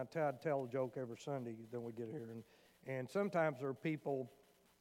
[0.00, 2.28] I to tell a joke every Sunday, then we get here.
[2.32, 2.42] And,
[2.86, 4.30] and sometimes there are people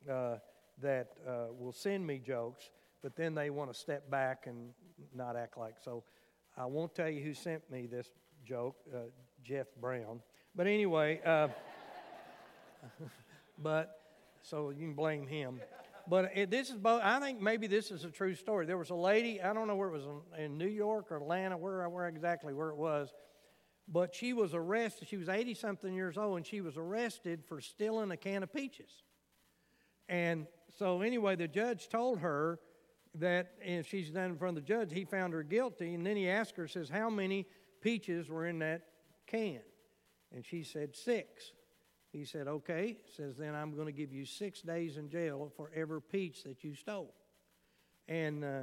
[0.10, 0.36] uh,
[0.82, 2.70] that uh, will send me jokes,
[3.02, 4.70] but then they want to step back and
[5.14, 6.04] not act like so.
[6.58, 8.10] I won't tell you who sent me this
[8.46, 9.00] joke, uh,
[9.44, 10.22] Jeff Brown.
[10.56, 11.50] But anyway, uh,
[13.60, 14.00] but
[14.42, 15.60] so you can blame him.
[16.08, 17.02] But this is both.
[17.04, 18.66] I think maybe this is a true story.
[18.66, 19.42] There was a lady.
[19.42, 22.54] I don't know where it was in, in New York or Atlanta, where where exactly
[22.54, 23.14] where it was,
[23.92, 25.08] but she was arrested.
[25.08, 28.54] She was eighty something years old, and she was arrested for stealing a can of
[28.54, 28.92] peaches.
[30.08, 32.60] And so anyway, the judge told her
[33.16, 36.16] that if she's done in front of the judge, he found her guilty, and then
[36.16, 37.48] he asked her, says, "How many
[37.82, 38.84] peaches were in that
[39.28, 39.62] can?"
[40.34, 41.52] And she said, Six.
[42.12, 42.98] He said, Okay.
[43.16, 46.64] Says, Then I'm going to give you six days in jail for every peach that
[46.64, 47.14] you stole.
[48.08, 48.62] And uh,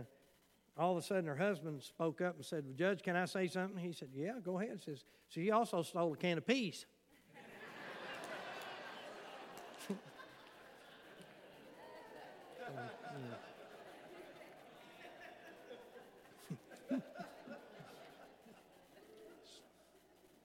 [0.78, 3.78] all of a sudden, her husband spoke up and said, Judge, can I say something?
[3.78, 4.82] He said, Yeah, go ahead.
[4.82, 6.84] Says, So he also stole a can of peas.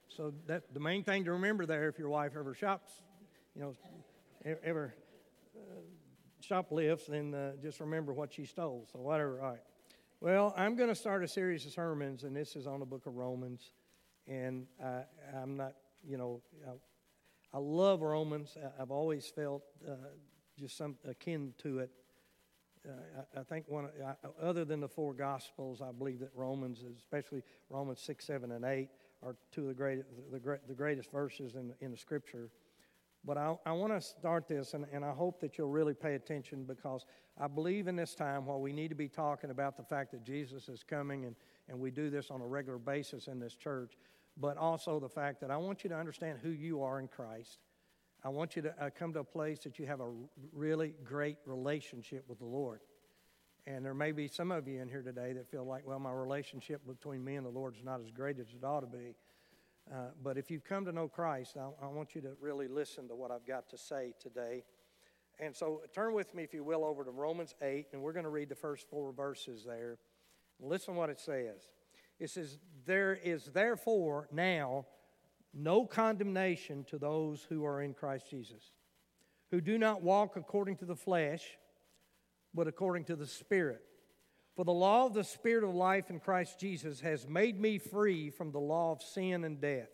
[0.08, 2.92] So that the main thing to remember there, if your wife ever shops,
[3.56, 3.74] you know,
[4.62, 4.94] ever
[5.56, 5.60] uh,
[6.40, 8.86] shoplifts, then uh, just remember what she stole.
[8.92, 9.40] So whatever.
[9.40, 9.60] All right.
[10.22, 13.06] Well, I'm going to start a series of sermons, and this is on the Book
[13.06, 13.72] of Romans,
[14.28, 15.02] and I,
[15.34, 15.72] I'm not,
[16.06, 18.56] you know, I, I love Romans.
[18.78, 19.94] I've always felt uh,
[20.56, 21.90] just some akin to it.
[22.88, 22.92] Uh,
[23.36, 27.42] I, I, think one, I, other than the four Gospels, I believe that Romans, especially
[27.68, 28.90] Romans six, seven, and eight
[29.24, 32.48] are two of the, great, the, great, the greatest verses in, in the scripture.
[33.24, 36.14] But I, I want to start this, and, and I hope that you'll really pay
[36.14, 37.06] attention because
[37.38, 40.24] I believe in this time while we need to be talking about the fact that
[40.24, 41.36] Jesus is coming, and,
[41.68, 43.92] and we do this on a regular basis in this church,
[44.36, 47.58] but also the fact that I want you to understand who you are in Christ.
[48.24, 50.10] I want you to uh, come to a place that you have a
[50.52, 52.80] really great relationship with the Lord.
[53.66, 56.10] And there may be some of you in here today that feel like, well, my
[56.10, 59.14] relationship between me and the Lord is not as great as it ought to be.
[59.90, 63.08] Uh, but if you've come to know Christ, I, I, want you to really listen
[63.08, 64.64] to what I've got to say today.
[65.40, 68.24] And so turn with me, if you will, over to Romans 8, and we're going
[68.24, 69.98] to read the first four verses there.
[70.60, 71.70] Listen what it says.
[72.20, 74.86] It says, There is therefore now
[75.52, 78.70] no condemnation to those who are in Christ Jesus,
[79.50, 81.58] who do not walk according to the flesh
[82.54, 83.82] but according to the Spirit.
[84.54, 88.30] For the law of the Spirit of life in Christ Jesus has made me free
[88.30, 89.88] from the law of sin and death.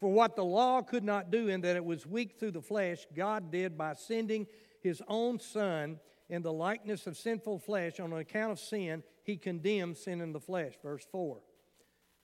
[0.00, 3.06] For what the law could not do, in that it was weak through the flesh,
[3.14, 4.46] God did by sending
[4.82, 5.98] his own Son
[6.28, 10.40] in the likeness of sinful flesh on account of sin, he condemned sin in the
[10.40, 10.74] flesh.
[10.82, 11.38] Verse 4.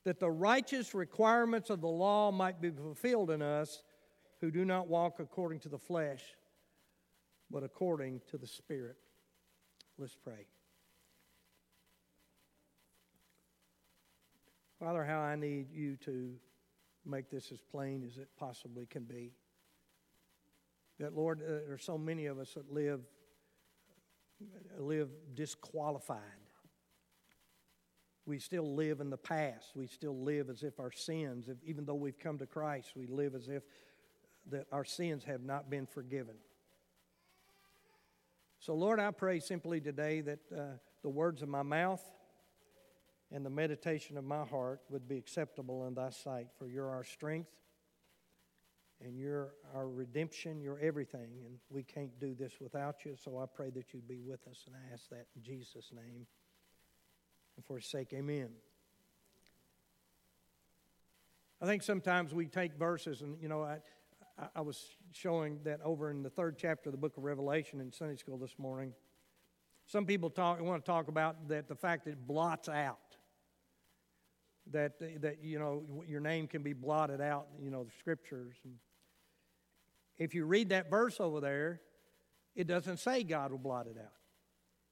[0.05, 3.83] That the righteous requirements of the law might be fulfilled in us
[4.41, 6.23] who do not walk according to the flesh,
[7.51, 8.97] but according to the Spirit.
[9.99, 10.47] Let's pray.
[14.83, 16.33] Father, how I need you to
[17.07, 19.31] make this as plain as it possibly can be.
[20.99, 23.03] That, Lord, uh, there are so many of us that live,
[24.77, 26.19] live disqualified.
[28.27, 29.71] We still live in the past.
[29.77, 33.07] We still live as if our sins, if, even though we've come to Christ, we
[33.07, 33.63] live as if
[34.51, 36.35] that our sins have not been forgiven.
[38.59, 40.63] So, Lord, I pray simply today that uh,
[41.05, 42.03] the words of my mouth
[43.33, 47.05] and the meditation of my heart would be acceptable in thy sight, for you're our
[47.05, 47.51] strength
[49.05, 53.17] and you're our redemption, you're everything, and we can't do this without you.
[53.17, 56.27] So I pray that you'd be with us, and I ask that in Jesus' name.
[57.57, 58.51] And for his sake, amen.
[61.61, 63.79] I think sometimes we take verses, and you know, I,
[64.55, 67.93] I was showing that over in the third chapter of the book of Revelation in
[67.93, 68.93] Sunday school this morning.
[69.87, 72.99] Some people talk, want to talk about that the fact that it blots out.
[74.73, 78.55] That, that you know your name can be blotted out, you know, the scriptures.
[78.65, 78.75] And
[80.19, 81.81] if you read that verse over there,
[82.55, 84.13] it doesn't say God will blot it out.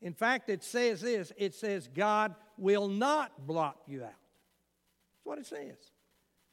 [0.03, 4.09] In fact, it says this it says God will not blot you out.
[4.09, 5.77] That's what it says.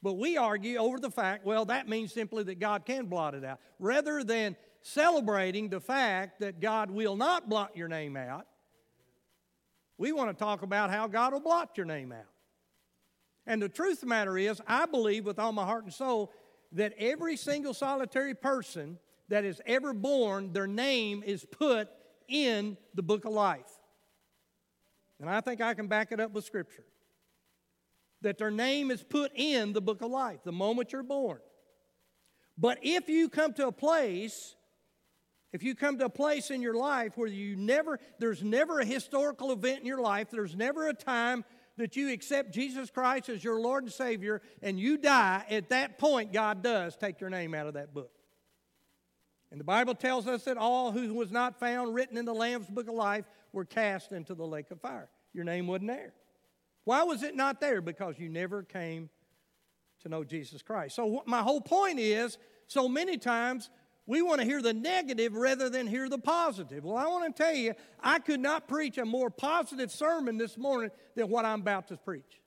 [0.02, 3.44] But we argue over the fact, well, that means simply that God can blot it
[3.44, 3.58] out.
[3.80, 8.46] Rather than celebrating the fact that God will not blot your name out,
[9.96, 12.26] we want to talk about how God will blot your name out.
[13.48, 16.30] And the truth of the matter is, I believe with all my heart and soul
[16.72, 18.98] that every single solitary person
[19.28, 21.88] that is ever born, their name is put
[22.28, 23.70] in the book of life.
[25.18, 26.84] And I think I can back it up with Scripture
[28.20, 31.38] that their name is put in the book of life the moment you're born.
[32.58, 34.56] But if you come to a place,
[35.54, 38.84] if you come to a place in your life where you never, there's never a
[38.84, 41.44] historical event in your life, there's never a time
[41.78, 45.98] that you accept Jesus Christ as your Lord and Savior and you die, at that
[45.98, 48.10] point, God does take your name out of that book.
[49.50, 52.68] And the Bible tells us that all who was not found written in the Lamb's
[52.68, 55.08] book of life were cast into the lake of fire.
[55.32, 56.12] Your name wasn't there.
[56.84, 57.80] Why was it not there?
[57.80, 59.08] Because you never came
[60.02, 60.96] to know Jesus Christ.
[60.96, 63.70] So, my whole point is so many times
[64.08, 66.82] we want to hear the negative rather than hear the positive.
[66.82, 70.56] Well, I want to tell you, I could not preach a more positive sermon this
[70.56, 72.40] morning than what I'm about to preach.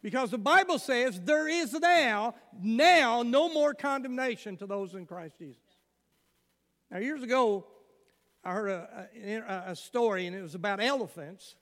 [0.00, 5.36] Because the Bible says there is now, now, no more condemnation to those in Christ
[5.40, 5.60] Jesus.
[6.88, 7.66] Now, years ago,
[8.44, 11.56] I heard a, a, a story, and it was about elephants.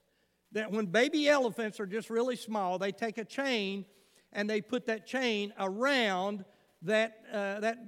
[0.51, 3.85] That when baby elephants are just really small, they take a chain
[4.31, 6.45] and they put that chain around
[6.83, 7.79] that, uh, that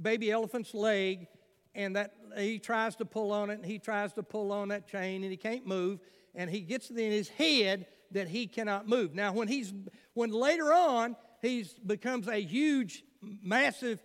[0.00, 1.28] baby elephant's leg,
[1.74, 4.88] and that he tries to pull on it, and he tries to pull on that
[4.88, 6.00] chain, and he can't move,
[6.34, 9.14] and he gets in his head that he cannot move.
[9.14, 9.72] Now, when he's
[10.14, 14.00] when later on he becomes a huge, massive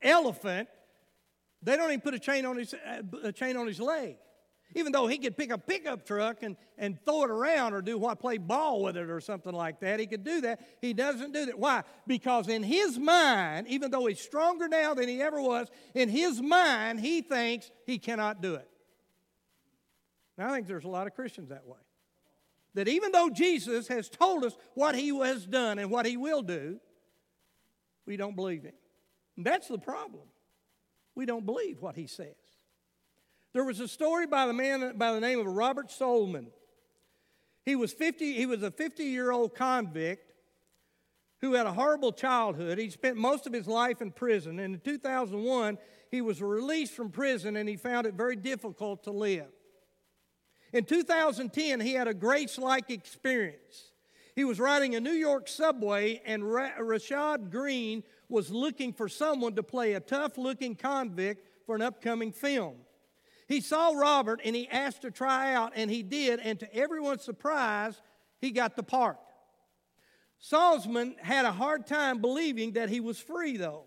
[0.00, 0.68] elephant,
[1.62, 4.16] they don't even put a chain on his uh, a chain on his leg.
[4.74, 7.98] Even though he could pick a pickup truck and, and throw it around or do
[7.98, 10.60] what, play ball with it or something like that, he could do that.
[10.80, 11.58] He doesn't do that.
[11.58, 11.82] Why?
[12.06, 16.40] Because in his mind, even though he's stronger now than he ever was, in his
[16.40, 18.68] mind, he thinks he cannot do it.
[20.38, 21.78] Now, I think there's a lot of Christians that way.
[22.74, 26.40] That even though Jesus has told us what he has done and what he will
[26.40, 26.80] do,
[28.06, 28.72] we don't believe him.
[29.36, 30.24] And that's the problem.
[31.14, 32.34] We don't believe what he says.
[33.52, 36.48] There was a story by the man by the name of Robert Solomon.
[37.64, 40.32] He was 50, he was a 50-year-old convict
[41.40, 42.78] who had a horrible childhood.
[42.78, 44.58] He spent most of his life in prison.
[44.58, 45.78] And in 2001,
[46.10, 49.48] he was released from prison and he found it very difficult to live.
[50.72, 53.92] In 2010, he had a grace like experience.
[54.34, 59.62] He was riding a New York subway, and Rashad Green was looking for someone to
[59.62, 62.76] play a tough looking convict for an upcoming film.
[63.48, 67.22] He saw Robert and he asked to try out, and he did, and to everyone's
[67.22, 68.00] surprise,
[68.40, 69.18] he got the part.
[70.42, 73.84] Salzman had a hard time believing that he was free, though,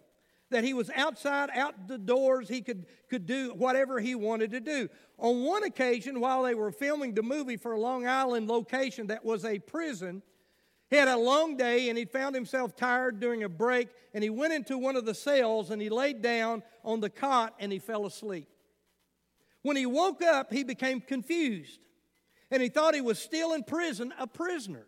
[0.51, 4.61] that he was outside, out the doors, he could, could do whatever he wanted to
[4.61, 4.87] do.
[5.17, 9.25] On one occasion, while they were filming the movie for a Long Island location that
[9.25, 10.21] was a prison,
[10.89, 14.29] he had a long day and he found himself tired during a break, and he
[14.29, 17.79] went into one of the cells and he laid down on the cot and he
[17.79, 18.47] fell asleep.
[19.65, 21.79] When he woke up, he became confused
[22.51, 24.85] and he thought he was still in prison, a prisoner.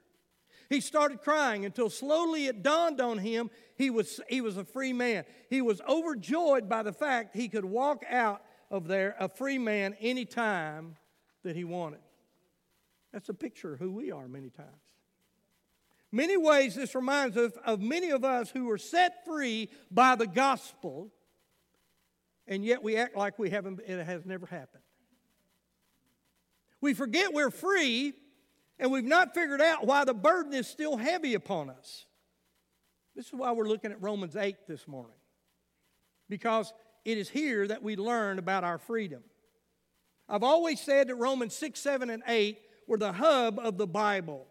[0.70, 4.94] He started crying until slowly it dawned on him he was, he was a free
[4.94, 5.26] man.
[5.50, 9.96] He was overjoyed by the fact he could walk out of there a free man
[10.00, 10.96] anytime
[11.42, 12.02] that he wanted.
[13.12, 14.70] That's a picture of who we are many times.
[16.12, 20.28] Many ways, this reminds us of many of us who were set free by the
[20.28, 21.12] gospel
[22.48, 24.84] and yet we act like we haven't, it has never happened.
[26.80, 28.14] We forget we're free,
[28.80, 32.06] and we've not figured out why the burden is still heavy upon us.
[33.16, 35.18] This is why we're looking at Romans 8 this morning,
[36.30, 36.72] because
[37.04, 39.24] it is here that we learn about our freedom.
[40.30, 44.46] I've always said that Romans 6, 7, and 8 were the hub of the Bible.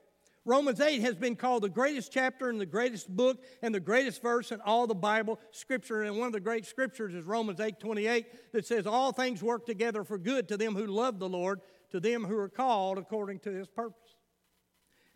[0.46, 4.22] Romans 8 has been called the greatest chapter and the greatest book and the greatest
[4.22, 6.02] verse in all the Bible scripture.
[6.02, 9.66] And one of the great scriptures is Romans 8 28 that says, All things work
[9.66, 13.40] together for good to them who love the Lord, to them who are called according
[13.40, 14.14] to his purpose.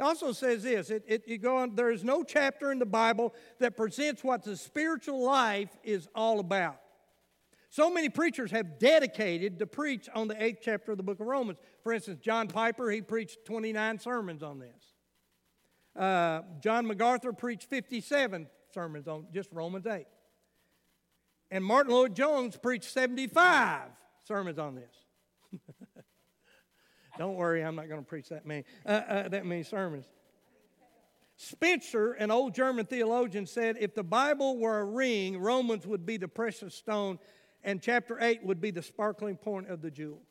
[0.00, 2.86] It also says this it, it, you go on, there is no chapter in the
[2.86, 6.80] Bible that presents what the spiritual life is all about.
[7.68, 11.28] So many preachers have dedicated to preach on the eighth chapter of the book of
[11.28, 11.60] Romans.
[11.84, 14.89] For instance, John Piper, he preached 29 sermons on this.
[15.96, 20.06] Uh, John MacArthur preached 57 sermons on just Romans 8.
[21.50, 23.88] And Martyn Lloyd-Jones preached 75
[24.26, 25.60] sermons on this.
[27.18, 30.06] Don't worry, I'm not going to preach that many, uh, uh, that many sermons.
[31.36, 36.18] Spencer, an old German theologian, said if the Bible were a ring, Romans would be
[36.18, 37.18] the precious stone,
[37.64, 40.22] and chapter 8 would be the sparkling point of the jewel.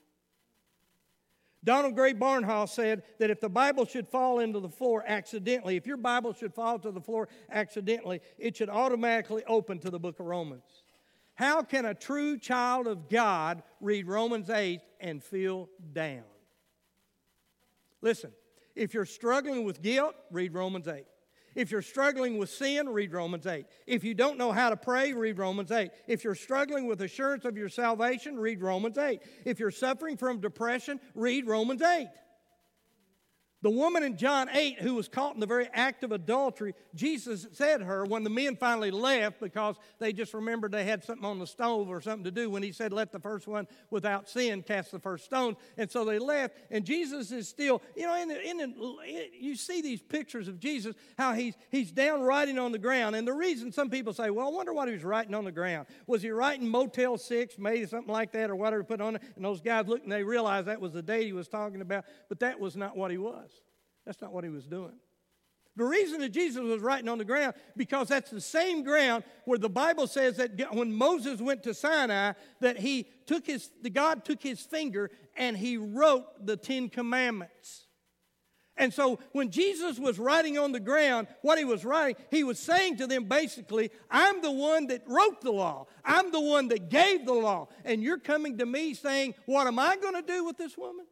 [1.63, 5.85] Donald Grey Barnhouse said that if the Bible should fall into the floor accidentally, if
[5.85, 10.19] your Bible should fall to the floor accidentally, it should automatically open to the book
[10.19, 10.83] of Romans.
[11.35, 16.23] How can a true child of God read Romans 8 and feel down?
[18.01, 18.31] Listen,
[18.75, 21.05] if you're struggling with guilt, read Romans 8.
[21.59, 23.65] If you're struggling with sin, read Romans 8.
[23.85, 25.91] If you don't know how to pray, read Romans 8.
[26.07, 29.21] If you're struggling with assurance of your salvation, read Romans 8.
[29.43, 32.07] If you're suffering from depression, read Romans 8.
[33.61, 37.45] The woman in John 8 who was caught in the very act of adultery, Jesus
[37.51, 41.39] said her when the men finally left because they just remembered they had something on
[41.39, 44.63] the stove or something to do when he said, Let the first one without sin
[44.63, 45.57] cast the first stone.
[45.77, 46.55] And so they left.
[46.71, 50.57] And Jesus is still, you know, in the, in the, you see these pictures of
[50.57, 53.17] Jesus, how he's, he's down writing on the ground.
[53.17, 55.51] And the reason some people say, Well, I wonder what he was writing on the
[55.51, 55.87] ground.
[56.07, 59.21] Was he writing Motel 6, maybe something like that, or whatever put on it?
[59.35, 62.05] And those guys looked and they realized that was the date he was talking about,
[62.29, 63.48] but that was not what he was.
[64.05, 64.93] That's not what he was doing.
[65.75, 69.57] The reason that Jesus was writing on the ground, because that's the same ground where
[69.57, 74.25] the Bible says that when Moses went to Sinai, that he took his, the God
[74.25, 77.85] took his finger and he wrote the Ten Commandments.
[78.79, 82.57] And so when Jesus was writing on the ground, what he was writing, he was
[82.57, 85.87] saying to them basically, I'm the one that wrote the law.
[86.03, 87.67] I'm the one that gave the law.
[87.83, 91.05] And you're coming to me saying, What am I going to do with this woman?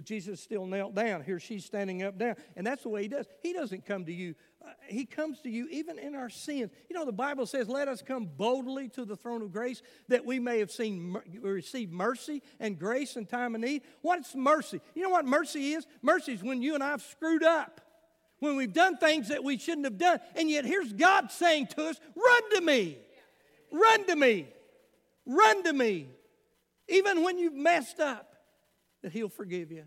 [0.00, 1.22] But Jesus still knelt down.
[1.24, 2.36] Here she's standing up down.
[2.56, 3.26] And that's the way he does.
[3.42, 4.34] He doesn't come to you.
[4.64, 6.70] Uh, he comes to you even in our sins.
[6.88, 10.24] You know, the Bible says, let us come boldly to the throne of grace that
[10.24, 13.82] we may have seen, receive mercy and grace in time of need.
[14.00, 14.80] What's mercy?
[14.94, 15.86] You know what mercy is?
[16.00, 17.82] Mercy is when you and I have screwed up.
[18.38, 20.18] When we've done things that we shouldn't have done.
[20.34, 22.96] And yet here's God saying to us, run to me.
[23.70, 24.48] Run to me.
[25.26, 26.08] Run to me.
[26.88, 28.29] Even when you've messed up
[29.02, 29.84] that He'll forgive you.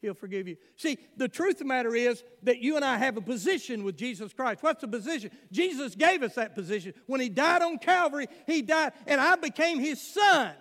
[0.00, 0.56] He'll forgive you.
[0.76, 3.96] See, the truth of the matter is that you and I have a position with
[3.96, 4.62] Jesus Christ.
[4.62, 5.30] What's the position?
[5.52, 6.94] Jesus gave us that position.
[7.06, 10.52] When He died on Calvary, He died, and I became His son.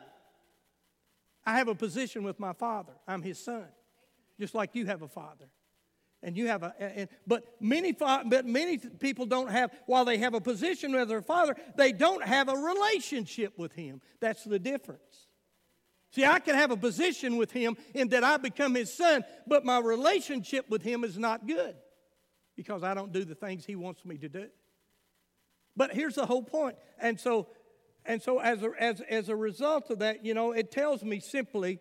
[1.45, 2.91] I have a position with my Father.
[3.07, 3.65] I'm His son,
[4.39, 5.45] just like you have a Father.
[6.21, 10.33] And you have a, and, but many, but many people don't have, while they have
[10.33, 14.01] a position with their Father, they don't have a relationship with Him.
[14.19, 15.28] That's the difference.
[16.11, 19.63] See, I can have a position with him in that I become his son, but
[19.63, 21.75] my relationship with him is not good
[22.55, 24.47] because I don't do the things he wants me to do.
[25.77, 26.77] But here's the whole point.
[26.99, 27.47] And so,
[28.05, 31.19] and so as, a, as, as a result of that, you know, it tells me
[31.19, 31.79] simply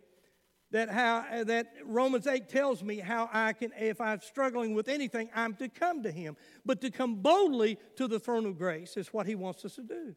[0.71, 5.31] that how that Romans 8 tells me how I can, if I'm struggling with anything,
[5.35, 6.37] I'm to come to him.
[6.67, 9.83] But to come boldly to the throne of grace is what he wants us to
[9.83, 10.15] do.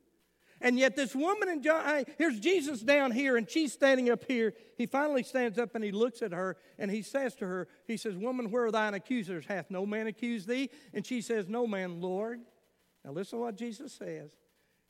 [0.61, 4.23] And yet, this woman in John, hey, here's Jesus down here, and she's standing up
[4.27, 4.53] here.
[4.77, 7.97] He finally stands up and he looks at her and he says to her, He
[7.97, 9.45] says, Woman, where are thine accusers?
[9.47, 10.69] Hath no man accused thee?
[10.93, 12.41] And she says, No man, Lord.
[13.03, 14.31] Now, listen to what Jesus says.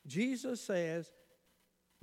[0.06, 1.10] Jesus says,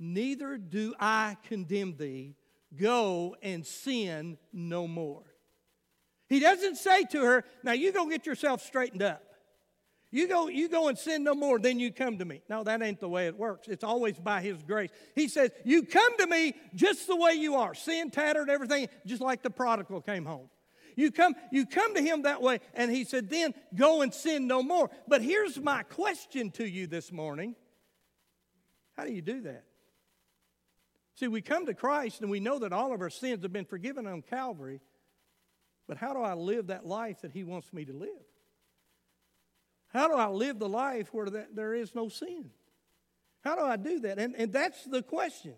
[0.00, 2.34] Neither do I condemn thee.
[2.76, 5.22] Go and sin no more.
[6.28, 9.22] He doesn't say to her, Now you go get yourself straightened up.
[10.12, 12.42] You go, you go and sin no more, then you come to me.
[12.48, 13.68] No, that ain't the way it works.
[13.68, 14.90] It's always by His grace.
[15.14, 19.22] He says, You come to me just the way you are, sin tattered, everything, just
[19.22, 20.48] like the prodigal came home.
[20.96, 24.48] You come, you come to him that way, and he said, Then go and sin
[24.48, 24.90] no more.
[25.06, 27.54] But here's my question to you this morning
[28.96, 29.64] How do you do that?
[31.14, 33.66] See, we come to Christ and we know that all of our sins have been
[33.66, 34.80] forgiven on Calvary,
[35.86, 38.29] but how do I live that life that he wants me to live?
[39.92, 42.50] How do I live the life where that, there is no sin?
[43.42, 44.18] How do I do that?
[44.18, 45.54] And, and that's the question.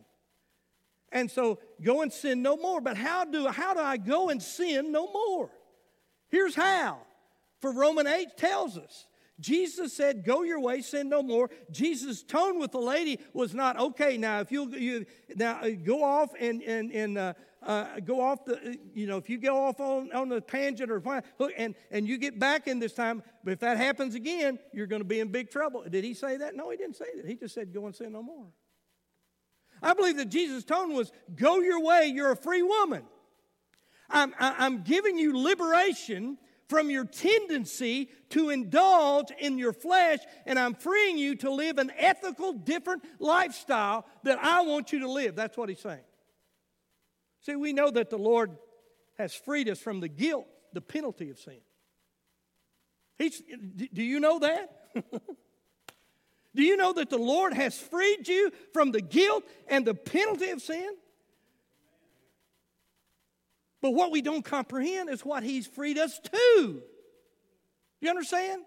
[1.10, 2.80] And so go and sin no more.
[2.80, 5.50] But how do, how do I go and sin no more?
[6.28, 6.98] Here's how.
[7.60, 9.06] For Roman 8 tells us.
[9.38, 11.50] Jesus said, Go your way, sin no more.
[11.70, 16.02] Jesus' tone with the lady was not, okay, now if you'll you, now uh, go
[16.02, 17.34] off and, and, and uh,
[17.64, 21.02] uh, go off the, you know, if you go off on, on the tangent or
[21.38, 24.86] look, and, and you get back in this time, but if that happens again, you're
[24.86, 25.84] going to be in big trouble.
[25.88, 26.54] Did he say that?
[26.54, 27.26] No, he didn't say that.
[27.26, 28.46] He just said, go and sin no more.
[29.82, 33.04] I believe that Jesus' tone was, go your way, you're a free woman.
[34.08, 36.38] I'm, I'm giving you liberation
[36.68, 41.90] from your tendency to indulge in your flesh, and I'm freeing you to live an
[41.98, 45.34] ethical, different lifestyle that I want you to live.
[45.34, 46.00] That's what he's saying.
[47.42, 48.56] See, we know that the Lord
[49.18, 51.58] has freed us from the guilt, the penalty of sin.
[53.18, 54.70] He's, do you know that?
[56.54, 60.50] do you know that the Lord has freed you from the guilt and the penalty
[60.50, 60.96] of sin?
[63.80, 66.30] But what we don't comprehend is what He's freed us to.
[66.56, 66.82] Do
[68.00, 68.62] you understand?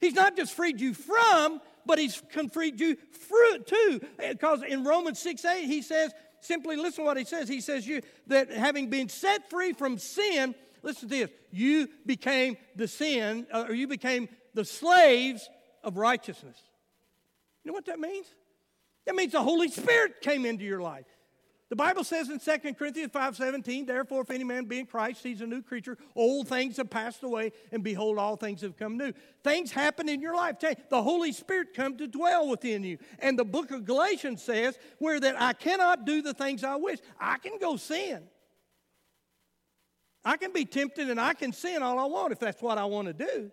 [0.00, 2.20] He's not just freed you from, but He's
[2.52, 4.00] freed you through too.
[4.18, 7.48] Because in Romans 6 8, He says, simply listen to what he says.
[7.48, 11.30] He says, you, that having been set free from sin, Listen to this.
[11.50, 15.48] You became the sin, uh, or you became the slaves
[15.82, 16.56] of righteousness.
[17.64, 18.26] You know what that means?
[19.06, 21.06] That means the Holy Spirit came into your life.
[21.70, 25.40] The Bible says in 2 Corinthians 5:17, therefore if any man be in Christ, he's
[25.40, 25.96] a new creature.
[26.16, 29.12] Old things have passed away, and behold, all things have come new.
[29.44, 30.56] Things happen in your life.
[30.58, 32.98] The Holy Spirit come to dwell within you.
[33.20, 36.98] And the book of Galatians says, where that I cannot do the things I wish.
[37.20, 38.24] I can go sin.
[40.24, 42.84] I can be tempted and I can sin all I want if that's what I
[42.84, 43.52] want to do.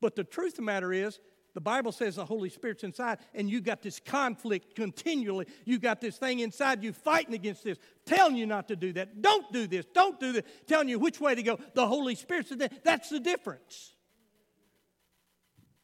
[0.00, 1.20] But the truth of the matter is,
[1.58, 5.44] the Bible says the Holy Spirit's inside, and you got this conflict continually.
[5.64, 9.22] You got this thing inside you fighting against this, telling you not to do that.
[9.22, 9.84] Don't do this.
[9.92, 10.44] Don't do this.
[10.68, 11.58] Telling you which way to go.
[11.74, 13.92] The Holy Spirit said that's the difference.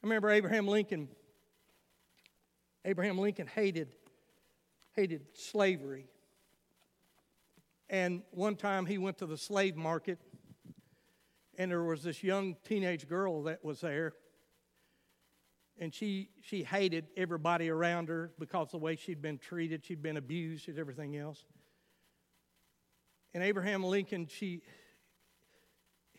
[0.01, 1.09] I remember Abraham Lincoln.
[2.85, 3.97] Abraham Lincoln hated
[4.93, 6.05] hated slavery.
[7.89, 10.19] And one time he went to the slave market,
[11.57, 14.13] and there was this young teenage girl that was there
[15.79, 20.01] and she she hated everybody around her because of the way she'd been treated she'd
[20.01, 21.43] been abused and everything else.
[23.33, 24.61] And abraham lincoln she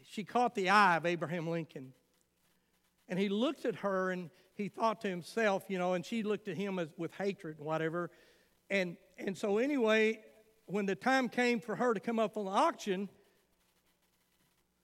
[0.02, 1.92] she caught the eye of abraham lincoln.
[3.08, 6.48] And he looked at her and he thought to himself you know and she looked
[6.48, 8.10] at him as, with hatred and whatever.
[8.68, 10.20] And and so anyway
[10.66, 13.08] when the time came for her to come up on the auction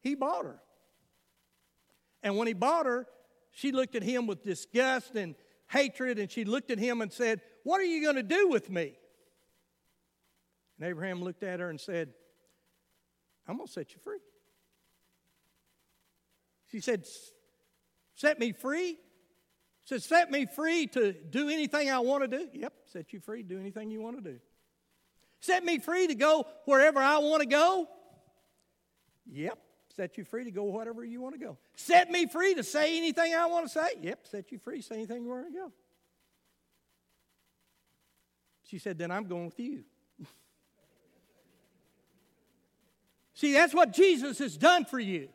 [0.00, 0.59] he bought her.
[2.25, 3.07] And when he bought her
[3.53, 5.35] she looked at him with disgust and
[5.69, 8.71] hatred, and she looked at him and said, What are you going to do with
[8.71, 8.95] me?
[10.79, 12.13] And Abraham looked at her and said,
[13.47, 14.19] I'm going to set you free.
[16.71, 17.07] She said,
[18.15, 18.99] Set me free?
[19.85, 22.49] Said, Set me free to do anything I want to do?
[22.55, 24.39] Yep, set you free, do anything you want to do.
[25.41, 27.87] Set me free to go wherever I want to go?
[29.27, 29.59] Yep,
[29.97, 31.59] set you free to go whatever you want to go.
[31.77, 33.89] Set me free to say anything I want to say.
[34.01, 35.73] Yep, set you free, say anything you want to go.
[38.65, 39.85] She said, Then I'm going with you.
[43.35, 45.29] See, that's what Jesus has done for you.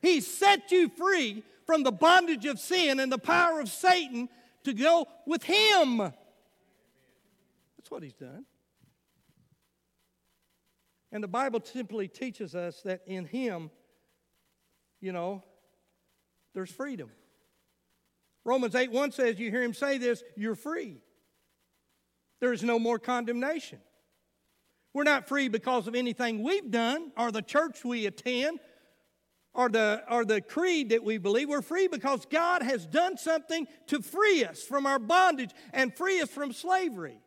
[0.00, 4.28] He set you free from the bondage of sin and the power of Satan
[4.64, 5.98] to go with Him.
[5.98, 8.46] That's what He's done.
[11.12, 13.70] And the Bible simply teaches us that in Him,
[15.04, 15.42] you know,
[16.54, 17.10] there's freedom.
[18.42, 21.02] Romans 8 1 says, You hear him say this, you're free.
[22.40, 23.80] There is no more condemnation.
[24.94, 28.60] We're not free because of anything we've done or the church we attend
[29.52, 31.48] or the, or the creed that we believe.
[31.48, 36.20] We're free because God has done something to free us from our bondage and free
[36.20, 37.18] us from slavery.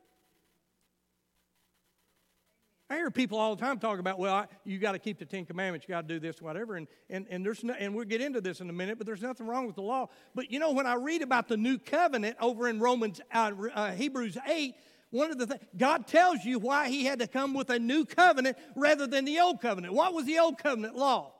[2.89, 5.25] I hear people all the time talk about, well, I, you got to keep the
[5.25, 8.05] Ten Commandments, you got to do this, whatever, and, and, and, there's no, and we'll
[8.05, 10.07] get into this in a minute, but there's nothing wrong with the law.
[10.33, 13.91] But you know, when I read about the new covenant over in Romans, uh, uh,
[13.91, 14.75] Hebrews 8,
[15.09, 18.05] one of the things, God tells you why He had to come with a new
[18.05, 19.93] covenant rather than the old covenant.
[19.93, 21.33] What was the old covenant law?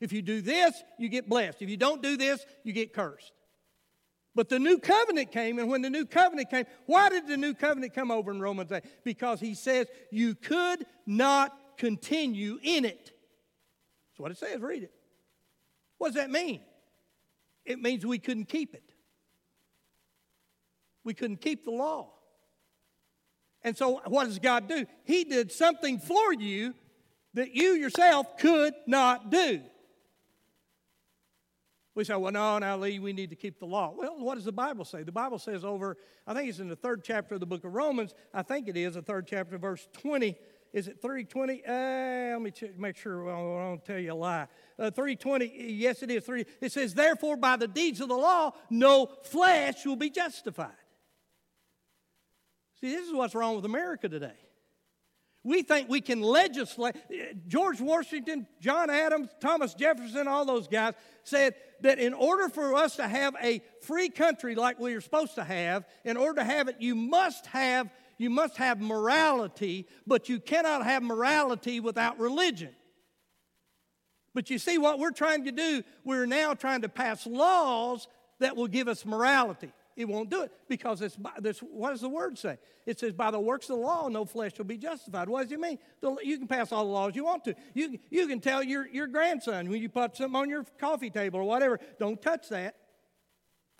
[0.00, 1.62] If you do this, you get blessed.
[1.62, 3.32] If you don't do this, you get cursed.
[4.34, 7.54] But the new covenant came, and when the new covenant came, why did the new
[7.54, 8.82] covenant come over in Romans 8?
[9.04, 13.12] Because he says you could not continue in it.
[14.10, 14.60] That's what it says.
[14.60, 14.92] Read it.
[15.98, 16.60] What does that mean?
[17.64, 18.82] It means we couldn't keep it.
[21.04, 22.12] We couldn't keep the law.
[23.62, 24.86] And so, what does God do?
[25.04, 26.74] He did something for you
[27.34, 29.62] that you yourself could not do.
[31.98, 33.92] We say, well, no, now, Lee, we need to keep the law.
[33.92, 35.02] Well, what does the Bible say?
[35.02, 35.96] The Bible says over,
[36.28, 38.76] I think it's in the third chapter of the book of Romans, I think it
[38.76, 40.36] is, the third chapter, verse 20.
[40.72, 41.64] Is it 320?
[41.66, 41.72] Uh,
[42.38, 44.46] let me make sure I don't tell you a lie.
[44.78, 46.22] Uh, 320, yes, it is.
[46.22, 46.46] Three.
[46.60, 50.70] It says, therefore, by the deeds of the law, no flesh will be justified.
[52.80, 54.38] See, this is what's wrong with America today.
[55.48, 56.94] We think we can legislate.
[57.48, 60.92] George Washington, John Adams, Thomas Jefferson, all those guys
[61.24, 65.36] said that in order for us to have a free country like we are supposed
[65.36, 70.28] to have, in order to have it, you must have you must have morality, but
[70.28, 72.74] you cannot have morality without religion.
[74.34, 78.06] But you see what we're trying to do, we're now trying to pass laws
[78.40, 79.72] that will give us morality.
[79.98, 81.58] It won't do it because it's by this.
[81.58, 82.58] What does the word say?
[82.86, 85.50] It says, "By the works of the law, no flesh will be justified." What does
[85.50, 85.76] it mean?
[86.22, 87.56] You can pass all the laws you want to.
[87.74, 91.40] You you can tell your your grandson when you put something on your coffee table
[91.40, 92.76] or whatever, don't touch that.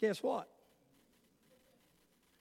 [0.01, 0.51] Guess what?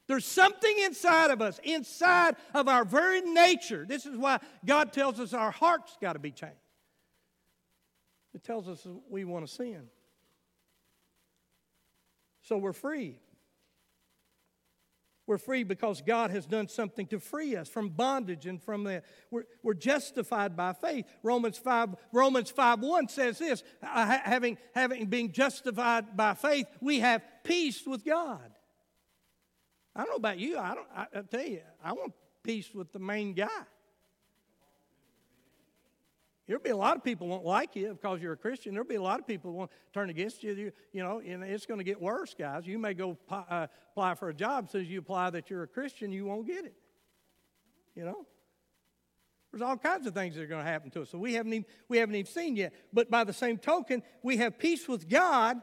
[0.08, 3.86] There's something inside of us, inside of our very nature.
[3.88, 6.56] This is why God tells us our heart's got to be changed.
[8.34, 9.92] It tells us we want to sin.
[12.42, 13.20] So we're free.
[15.28, 19.04] We're free because God has done something to free us from bondage and from that.
[19.30, 21.06] We're, we're justified by faith.
[21.22, 27.22] Romans 5, Romans 5 1 says this having, having been justified by faith, we have
[27.44, 28.52] peace with God.
[29.94, 30.58] I don't know about you.
[30.58, 32.14] I don't I, I tell you, I want
[32.44, 33.48] peace with the main guy.
[36.48, 38.74] There'll be a lot of people won't like you because you're a Christian.
[38.74, 40.54] There'll be a lot of people won't turn against you.
[40.54, 42.66] You, you know, and it's going to get worse, guys.
[42.66, 44.70] You may go uh, apply for a job.
[44.74, 46.74] As you apply that you're a Christian, you won't get it.
[47.96, 48.26] You know,
[49.52, 51.10] there's all kinds of things that are going to happen to us.
[51.10, 52.74] So we haven't even, we haven't even seen yet.
[52.94, 55.62] But by the same token, we have peace with God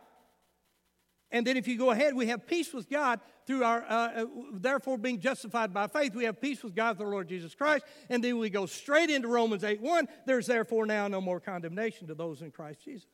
[1.30, 4.26] and then if you go ahead, we have peace with God through our, uh, uh,
[4.52, 7.84] therefore being justified by faith, we have peace with God through the Lord Jesus Christ.
[8.08, 10.08] And then we go straight into Romans 8 1.
[10.26, 13.08] There's therefore now no more condemnation to those in Christ Jesus.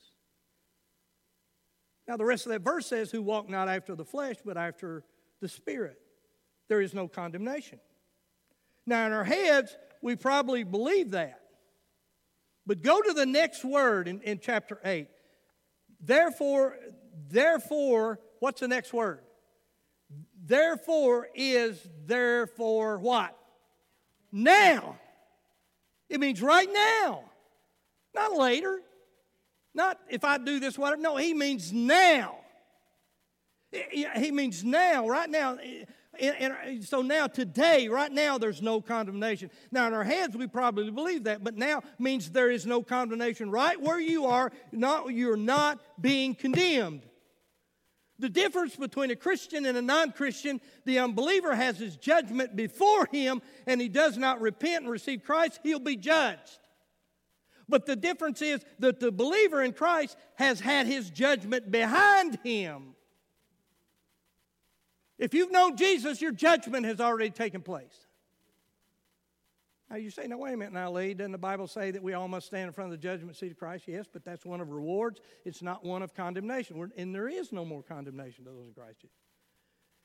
[2.07, 5.05] Now, the rest of that verse says, Who walk not after the flesh, but after
[5.41, 5.99] the Spirit.
[6.69, 7.81] There is no condemnation.
[8.87, 11.41] Now, in our heads, we probably believe that.
[12.67, 15.09] But go to the next word in, in chapter 8.
[16.01, 16.77] Therefore,
[17.29, 19.21] Therefore, what's the next word?
[20.45, 23.37] Therefore is therefore what?
[24.33, 24.99] Now.
[26.09, 27.23] It means right now,
[28.13, 28.81] not later,
[29.73, 31.01] not if I do this, whatever.
[31.01, 32.39] No, he means now.
[33.71, 35.57] He means now, right now.
[36.19, 39.51] And so now, today, right now, there's no condemnation.
[39.71, 43.51] Now, in our heads, we probably believe that, but now means there is no condemnation.
[43.51, 47.07] Right where you are, not, you're not being condemned.
[48.19, 53.07] The difference between a Christian and a non Christian, the unbeliever has his judgment before
[53.11, 56.59] him and he does not repent and receive Christ, he'll be judged.
[57.67, 62.95] But the difference is that the believer in Christ has had his judgment behind him.
[65.21, 68.07] If you've known Jesus, your judgment has already taken place.
[69.91, 72.15] Now you say, no, wait a minute now, Lee, doesn't the Bible say that we
[72.15, 73.85] all must stand in front of the judgment seat of Christ?
[73.87, 75.21] Yes, but that's one of rewards.
[75.45, 76.91] It's not one of condemnation.
[76.97, 79.17] and there is no more condemnation to those in Christ Jesus.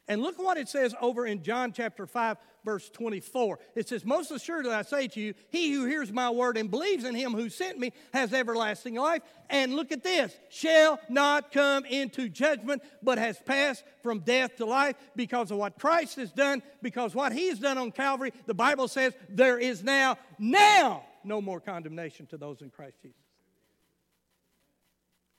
[0.08, 3.60] And look what it says over in John chapter 5, verse 24.
[3.76, 7.06] It says, Most assuredly I say to you, he who hears my word and believes
[7.06, 9.24] in him who sent me has everlasting life.
[9.50, 14.66] And look at this shall not come into judgment, but has passed from death to
[14.66, 18.32] life because of what Christ has done, because what he's done on Calvary.
[18.46, 23.25] The Bible says there is now, now, no more condemnation to those in Christ Jesus.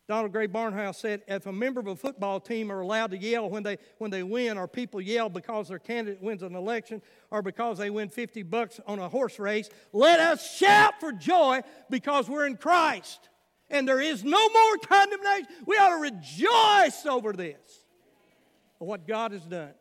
[0.08, 3.50] Donald Grey Barnhouse said, if a member of a football team are allowed to yell
[3.50, 7.42] when they, when they win, or people yell because their candidate wins an election, or
[7.42, 12.28] because they win 50 bucks on a horse race, let us shout for joy because
[12.28, 13.28] we're in Christ.
[13.68, 15.48] And there is no more condemnation.
[15.66, 17.58] We ought to rejoice over this,
[18.78, 19.74] what God has done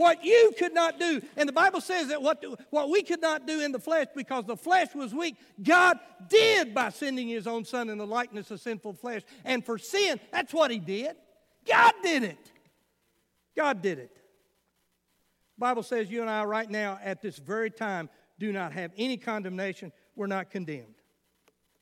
[0.00, 1.20] what you could not do.
[1.36, 4.46] And the Bible says that what, what we could not do in the flesh because
[4.46, 8.60] the flesh was weak, God did by sending his own son in the likeness of
[8.60, 9.20] sinful flesh.
[9.44, 11.16] And for sin, that's what he did.
[11.68, 12.50] God did it.
[13.54, 14.16] God did it.
[15.58, 18.08] The Bible says you and I right now at this very time
[18.38, 19.92] do not have any condemnation.
[20.16, 20.94] We're not condemned.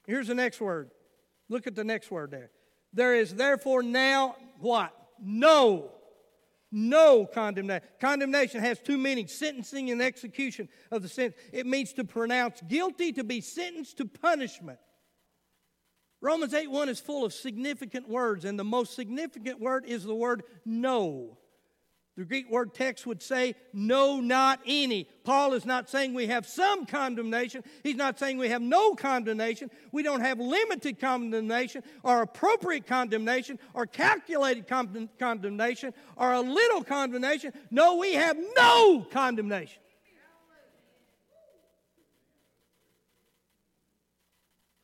[0.08, 0.90] Here's the next word.
[1.48, 2.50] Look at the next word there.
[2.92, 4.92] There is therefore now what?
[5.20, 5.92] No
[6.70, 7.86] no condemnation.
[8.00, 11.40] Condemnation has two meanings sentencing and execution of the sentence.
[11.52, 14.78] It means to pronounce guilty, to be sentenced to punishment.
[16.20, 20.14] Romans 8 1 is full of significant words, and the most significant word is the
[20.14, 21.38] word no.
[22.18, 25.04] The Greek word text would say, no, not any.
[25.22, 27.62] Paul is not saying we have some condemnation.
[27.84, 29.70] He's not saying we have no condemnation.
[29.92, 37.52] We don't have limited condemnation or appropriate condemnation or calculated condemnation or a little condemnation.
[37.70, 39.80] No, we have no condemnation.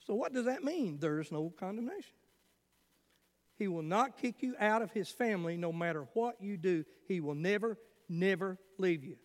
[0.06, 0.98] So, what does that mean?
[1.00, 2.12] There is no condemnation.
[3.64, 6.84] He will not kick you out of his family no matter what you do.
[7.08, 7.78] He will never,
[8.10, 9.16] never leave you.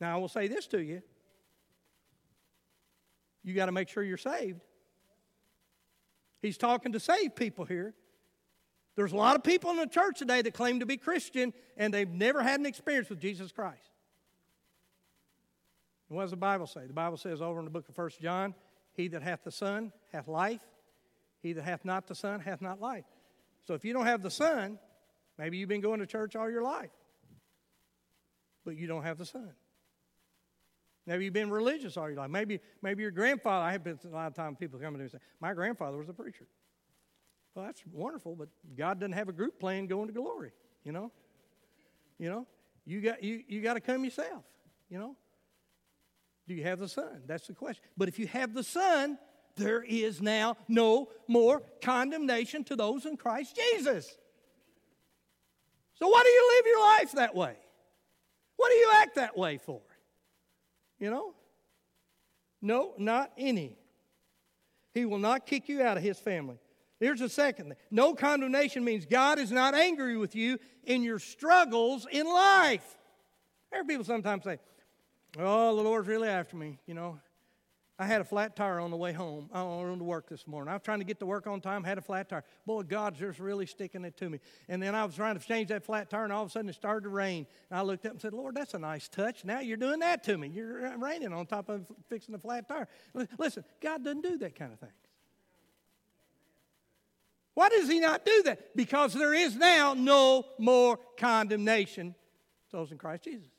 [0.00, 1.02] Now, I will say this to you
[3.42, 4.62] you got to make sure you're saved.
[6.40, 7.92] He's talking to saved people here.
[8.96, 11.92] There's a lot of people in the church today that claim to be Christian and
[11.92, 13.90] they've never had an experience with Jesus Christ.
[16.08, 16.86] what does the Bible say?
[16.86, 18.54] The Bible says over in the book of First John,
[18.94, 20.62] He that hath the Son hath life,
[21.44, 23.04] he that hath not the Son hath not life.
[23.68, 24.78] So if you don't have the Son,
[25.38, 26.90] maybe you've been going to church all your life,
[28.64, 29.52] but you don't have the Son.
[31.06, 32.30] Maybe you've been religious all your life.
[32.30, 35.02] Maybe, maybe your grandfather, I have been a lot of times people come to me
[35.02, 36.46] and say, My grandfather was a preacher.
[37.54, 40.52] Well, that's wonderful, but God doesn't have a group plan going to glory,
[40.82, 41.12] you know?
[42.18, 42.46] You know?
[42.86, 44.44] You got you, you got to come yourself,
[44.88, 45.14] you know?
[46.48, 47.22] Do you have the Son?
[47.26, 47.84] That's the question.
[47.96, 49.18] But if you have the Son,
[49.56, 54.16] there is now no more condemnation to those in Christ Jesus.
[55.94, 57.56] So, why do you live your life that way?
[58.56, 59.80] What do you act that way for?
[60.98, 61.34] You know?
[62.60, 63.76] No, not any.
[64.92, 66.56] He will not kick you out of his family.
[67.00, 71.18] Here's the second thing no condemnation means God is not angry with you in your
[71.18, 72.96] struggles in life.
[73.72, 74.58] I hear people sometimes say,
[75.38, 77.18] Oh, the Lord's really after me, you know.
[78.04, 79.48] I had a flat tire on the way home.
[79.50, 80.68] I went to work this morning.
[80.68, 82.44] I was trying to get to work on time, had a flat tire.
[82.66, 84.40] Boy, God's just really sticking it to me.
[84.68, 86.68] And then I was trying to change that flat tire, and all of a sudden
[86.68, 87.46] it started to rain.
[87.70, 89.46] And I looked up and said, Lord, that's a nice touch.
[89.46, 90.48] Now you're doing that to me.
[90.48, 92.88] You're uh, raining on top of fixing the flat tire.
[93.38, 94.92] Listen, God doesn't do that kind of things.
[97.54, 98.76] Why does He not do that?
[98.76, 102.14] Because there is now no more condemnation
[102.68, 103.53] to those in Christ Jesus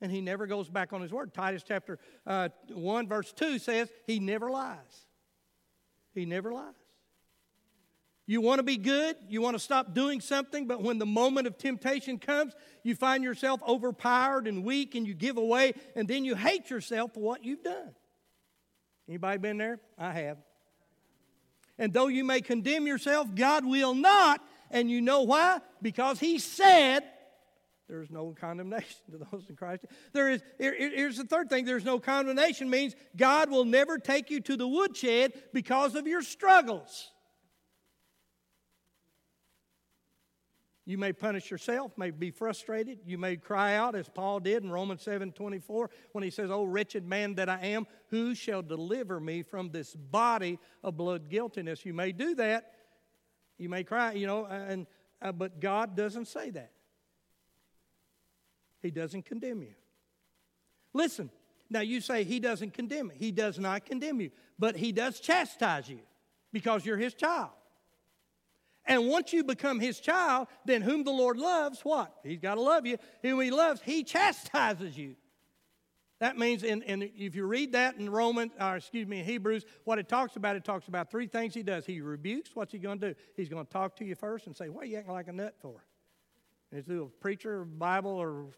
[0.00, 1.34] and he never goes back on his word.
[1.34, 5.06] Titus chapter uh, 1, verse 2 says he never lies.
[6.14, 6.74] He never lies.
[8.26, 11.48] You want to be good, you want to stop doing something, but when the moment
[11.48, 16.24] of temptation comes, you find yourself overpowered and weak and you give away, and then
[16.24, 17.90] you hate yourself for what you've done.
[19.08, 19.80] Anybody been there?
[19.98, 20.38] I have.
[21.76, 24.40] And though you may condemn yourself, God will not.
[24.70, 25.58] And you know why?
[25.82, 27.00] Because He said,
[27.90, 29.84] there is no condemnation to those in Christ.
[30.12, 34.30] There is, here, here's the third thing there's no condemnation means God will never take
[34.30, 37.10] you to the woodshed because of your struggles.
[40.86, 43.00] You may punish yourself, may be frustrated.
[43.04, 46.64] You may cry out, as Paul did in Romans 7 24, when he says, Oh,
[46.64, 51.84] wretched man that I am, who shall deliver me from this body of blood guiltiness?
[51.84, 52.72] You may do that.
[53.58, 54.86] You may cry, you know, and,
[55.20, 56.72] uh, but God doesn't say that.
[58.82, 59.74] He doesn't condemn you.
[60.92, 61.30] Listen,
[61.68, 63.14] now you say he doesn't condemn me.
[63.18, 66.00] He does not condemn you, but he does chastise you
[66.52, 67.50] because you're his child.
[68.84, 72.12] And once you become his child, then whom the Lord loves, what?
[72.24, 72.96] He's got to love you.
[73.22, 75.16] Whom he loves, he chastises you.
[76.18, 79.64] That means, in, in, if you read that in Romans, or excuse me, in Hebrews,
[79.84, 81.86] what it talks about, it talks about three things he does.
[81.86, 82.50] He rebukes.
[82.54, 83.14] What's he going to do?
[83.36, 85.32] He's going to talk to you first and say, What are you acting like a
[85.32, 85.82] nut for?
[86.70, 88.48] And he's a preacher, Bible, or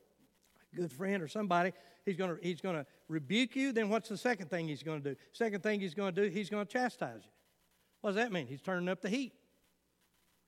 [0.74, 1.72] good friend or somebody,
[2.04, 3.72] he's going to he's going to rebuke you.
[3.72, 5.16] Then what's the second thing he's going to do?
[5.32, 7.30] Second thing he's going to do, he's going to chastise you.
[8.00, 8.46] What does that mean?
[8.46, 9.32] He's turning up the heat.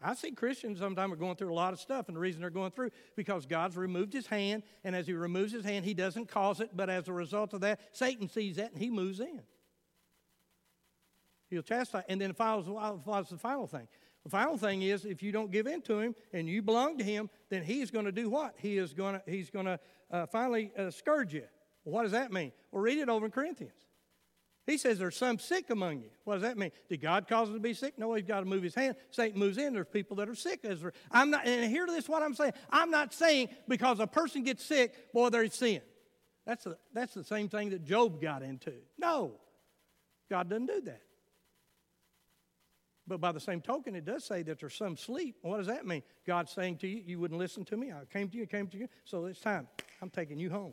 [0.02, 2.50] I see Christians sometimes are going through a lot of stuff, and the reason they're
[2.50, 6.28] going through because God's removed His hand, and as He removes His hand, He doesn't
[6.28, 9.40] cause it, but as a result of that, Satan sees that and he moves in.
[11.48, 12.66] He'll chastise, and then follows,
[13.04, 13.88] follows the final thing.
[14.24, 17.04] The final thing is if you don't give in to him and you belong to
[17.04, 18.54] him, then he's going to do what?
[18.58, 19.78] He is going to, he's going to
[20.10, 21.44] uh, finally uh, scourge you.
[21.84, 22.52] Well, what does that mean?
[22.72, 23.74] Well, read it over in Corinthians.
[24.66, 26.08] He says there's some sick among you.
[26.24, 26.70] What does that mean?
[26.88, 27.98] Did God cause them to be sick?
[27.98, 28.96] No, he's got to move his hand.
[29.10, 29.74] Satan moves in.
[29.74, 30.64] There's people that are sick.
[31.10, 32.52] I'm not, and hear this what I'm saying.
[32.70, 35.82] I'm not saying because a person gets sick, boy, they're sin.
[36.46, 38.72] That's, a, that's the same thing that Job got into.
[38.98, 39.32] No,
[40.30, 41.02] God doesn't do that.
[43.06, 45.36] But by the same token, it does say that there's some sleep.
[45.42, 46.02] What does that mean?
[46.26, 47.92] God's saying to you, You wouldn't listen to me.
[47.92, 48.88] I came to you, I came to you.
[49.04, 49.68] So it's time.
[50.00, 50.72] I'm taking you home.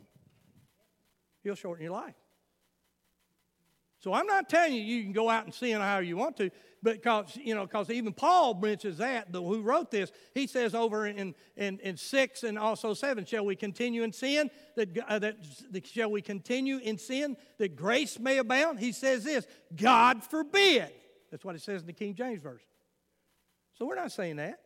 [1.42, 2.14] He'll shorten your life.
[3.98, 6.50] So I'm not telling you you can go out and sin however you want to,
[6.82, 10.74] but because you know, because even Paul mentions that, the, who wrote this, he says
[10.74, 15.20] over in, in, in six and also seven, shall we continue in sin that, uh,
[15.20, 15.36] that,
[15.70, 18.80] that shall we continue in sin that grace may abound?
[18.80, 20.90] He says this, God forbid.
[21.32, 22.68] That's what it says in the King James Version.
[23.72, 24.60] So we're not saying that.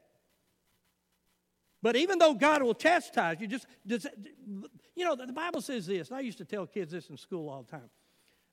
[1.80, 6.08] But even though God will chastise you, just, you know, the Bible says this.
[6.08, 7.90] And I used to tell kids this in school all the time.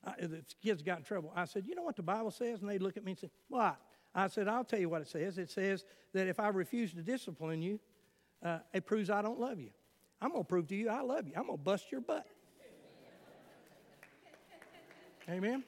[0.06, 1.32] Uh, the kids got in trouble.
[1.34, 2.60] I said, You know what the Bible says?
[2.60, 3.76] And they'd look at me and say, What?
[4.14, 5.38] I said, I'll tell you what it says.
[5.38, 7.80] It says that if I refuse to discipline you,
[8.44, 9.70] uh, it proves I don't love you.
[10.20, 11.32] I'm going to prove to you I love you.
[11.36, 12.26] I'm going to bust your butt.
[15.28, 15.64] Amen?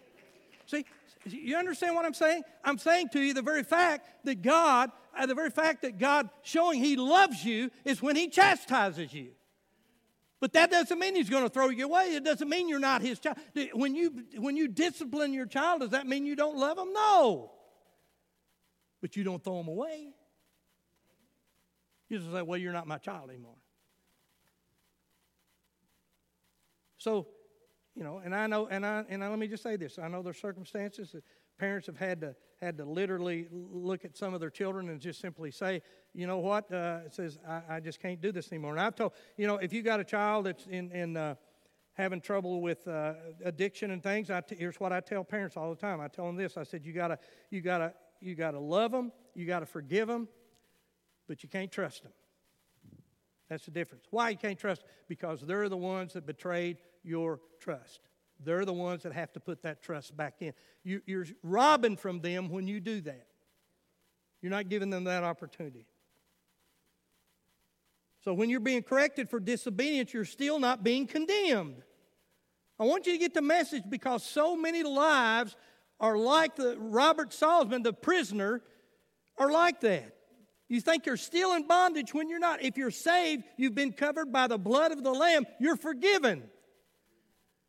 [0.67, 0.85] See,
[1.25, 2.43] you understand what I'm saying?
[2.65, 6.29] I'm saying to you the very fact that God, uh, the very fact that God
[6.43, 9.31] showing He loves you is when He chastises you.
[10.41, 12.15] But that doesn't mean He's going to throw you away.
[12.15, 13.39] It doesn't mean you're not His child.
[13.73, 16.93] When you, when you discipline your child, does that mean you don't love them?
[16.93, 17.53] No.
[19.01, 20.13] But you don't throw them away.
[22.09, 23.57] You just say, well, you're not my child anymore.
[26.99, 27.29] So
[27.97, 30.07] you know, and I know, and I, and I, let me just say this: I
[30.09, 31.25] know there's circumstances that
[31.59, 35.21] parents have had to had to literally look at some of their children and just
[35.21, 35.83] simply say,
[36.15, 38.73] you know what, uh, it says I, I, just can't do this anymore.
[38.73, 41.35] And I've told, you know, if you got a child that's in in uh,
[41.95, 45.71] having trouble with uh, addiction and things, I t- here's what I tell parents all
[45.71, 46.01] the time.
[46.01, 47.19] I tell them this: I said, you gotta,
[47.51, 50.29] you gotta, you gotta love them, you gotta forgive them,
[51.27, 52.13] but you can't trust them.
[53.49, 54.05] That's the difference.
[54.11, 54.83] Why you can't trust?
[55.09, 58.01] Because they're the ones that betrayed your trust.
[58.45, 60.53] They're the ones that have to put that trust back in.
[60.85, 63.27] You, you're robbing from them when you do that.
[64.43, 65.87] You're not giving them that opportunity.
[68.23, 71.83] So when you're being corrected for disobedience, you're still not being condemned.
[72.79, 75.57] I want you to get the message because so many lives
[75.99, 78.63] are like the Robert Salzman, the prisoner,
[79.39, 80.13] are like that.
[80.69, 82.63] You think you're still in bondage when you're not.
[82.63, 86.43] If you're saved, you've been covered by the blood of the Lamb, you're forgiven.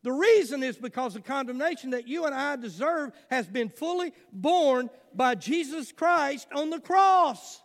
[0.04, 4.90] The reason is because the condemnation that you and I deserve has been fully borne
[5.14, 7.62] by Jesus Christ on the cross.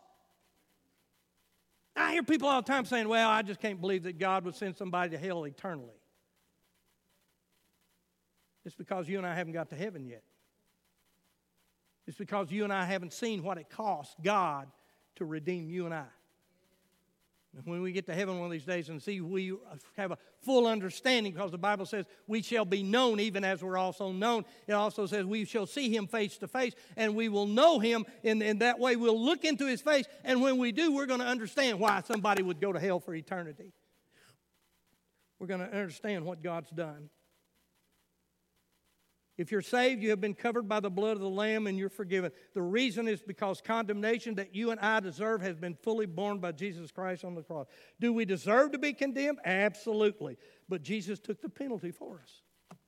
[1.94, 4.54] I hear people all the time saying, Well, I just can't believe that God would
[4.54, 6.00] send somebody to hell eternally.
[8.64, 10.22] It's because you and I haven't got to heaven yet.
[12.06, 14.68] It's because you and I haven't seen what it costs God
[15.16, 16.06] to redeem you and I.
[17.54, 19.54] And when we get to heaven one of these days and see we
[19.96, 23.76] have a full understanding, because the Bible says we shall be known even as we're
[23.76, 24.44] also known.
[24.66, 28.06] It also says we shall see him face to face and we will know him.
[28.22, 30.06] In, in that way, we'll look into his face.
[30.24, 33.14] And when we do, we're going to understand why somebody would go to hell for
[33.14, 33.72] eternity.
[35.38, 37.10] We're going to understand what God's done.
[39.42, 41.88] If you're saved, you have been covered by the blood of the Lamb and you're
[41.88, 42.30] forgiven.
[42.54, 46.52] The reason is because condemnation that you and I deserve has been fully borne by
[46.52, 47.66] Jesus Christ on the cross.
[47.98, 49.40] Do we deserve to be condemned?
[49.44, 50.38] Absolutely.
[50.68, 52.78] But Jesus took the penalty for us.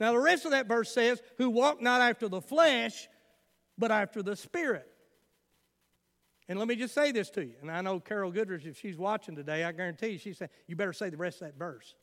[0.00, 3.06] Now, the rest of that verse says, Who walk not after the flesh,
[3.76, 4.88] but after the Spirit.
[6.48, 7.56] And let me just say this to you.
[7.60, 10.76] And I know Carol Goodrich, if she's watching today, I guarantee you, she said, You
[10.76, 11.94] better say the rest of that verse.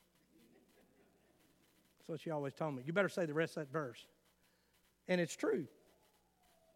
[2.10, 2.82] That's what she always told me.
[2.88, 4.04] You better say the rest of that verse.
[5.08, 5.68] And it's true.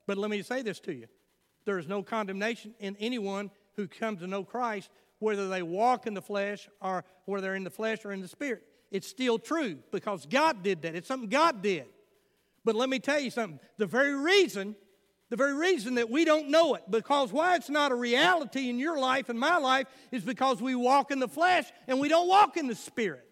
[0.05, 1.07] But let me say this to you
[1.65, 6.13] there is no condemnation in anyone who comes to know Christ, whether they walk in
[6.13, 8.61] the flesh or whether they're in the flesh or in the spirit.
[8.91, 10.93] It's still true because God did that.
[10.93, 11.85] It's something God did.
[12.63, 14.75] But let me tell you something the very reason
[15.29, 18.77] the very reason that we don't know it, because why it's not a reality in
[18.77, 22.27] your life and my life, is because we walk in the flesh and we don't
[22.27, 23.27] walk in the spirit.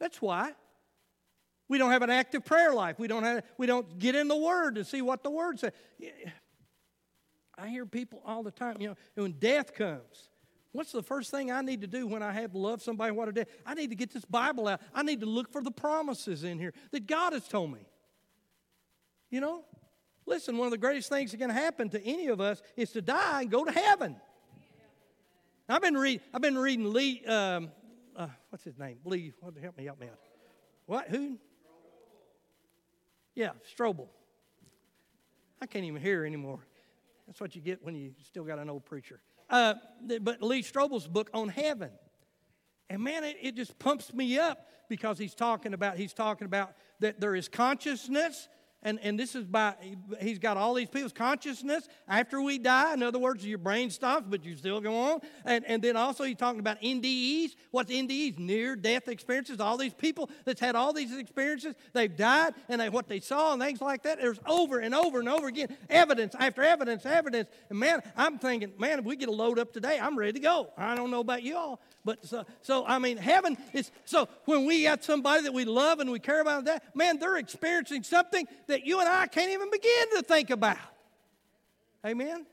[0.00, 0.54] That's why.
[1.74, 3.00] We don't have an active prayer life.
[3.00, 5.72] We don't, have, we don't get in the Word to see what the Word says.
[7.58, 10.28] I hear people all the time, you know, when death comes,
[10.70, 13.26] what's the first thing I need to do when I have to love somebody what
[13.28, 13.48] a death?
[13.66, 14.82] I need to get this Bible out.
[14.94, 17.88] I need to look for the promises in here that God has told me.
[19.32, 19.64] You know?
[20.26, 23.02] Listen, one of the greatest things that can happen to any of us is to
[23.02, 24.14] die and go to heaven.
[25.68, 27.72] I've been, read, I've been reading Lee, um,
[28.14, 28.98] uh, what's his name?
[29.04, 30.20] Lee, help me, help me out.
[30.86, 31.08] What?
[31.08, 31.40] Who?
[33.34, 34.08] Yeah, Strobel.
[35.60, 36.60] I can't even hear anymore.
[37.26, 39.20] That's what you get when you still got an old preacher.
[39.48, 39.74] Uh,
[40.20, 41.90] but Lee Strobel's book on heaven.
[42.90, 46.74] And man, it, it just pumps me up because he's talking about he's talking about
[47.00, 48.48] that there is consciousness
[48.84, 49.74] and, and this is by,
[50.20, 52.92] he's got all these people's consciousness after we die.
[52.92, 55.20] In other words, your brain stops, but you still go on.
[55.46, 57.56] And, and then also he's talking about NDEs.
[57.70, 58.38] What's NDEs?
[58.38, 59.58] Near death experiences.
[59.58, 63.54] All these people that's had all these experiences, they've died, and they, what they saw
[63.54, 64.20] and things like that.
[64.20, 67.48] There's over and over and over again evidence after evidence, evidence.
[67.70, 70.40] And man, I'm thinking, man, if we get a load up today, I'm ready to
[70.40, 70.68] go.
[70.76, 74.82] I don't know about y'all, but so, so I mean, heaven is, so when we
[74.82, 78.73] got somebody that we love and we care about that, man, they're experiencing something that
[78.74, 80.76] that you and I can't even begin to think about.
[82.04, 82.44] Amen?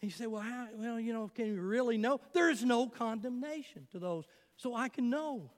[0.00, 2.22] He said, Well, how, well, you know, can you really know?
[2.32, 4.24] There is no condemnation to those,
[4.56, 5.50] so I can know.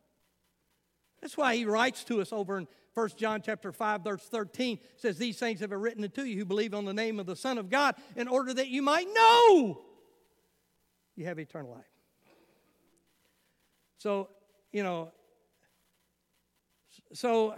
[1.22, 5.16] That's why he writes to us over in 1 John chapter 5, verse 13, says,
[5.16, 7.59] These things have I written unto you who believe on the name of the Son
[7.59, 9.80] of God, in order that you might know
[11.14, 11.84] you have eternal life.
[13.99, 14.28] So,
[14.72, 15.12] you know,
[17.12, 17.55] so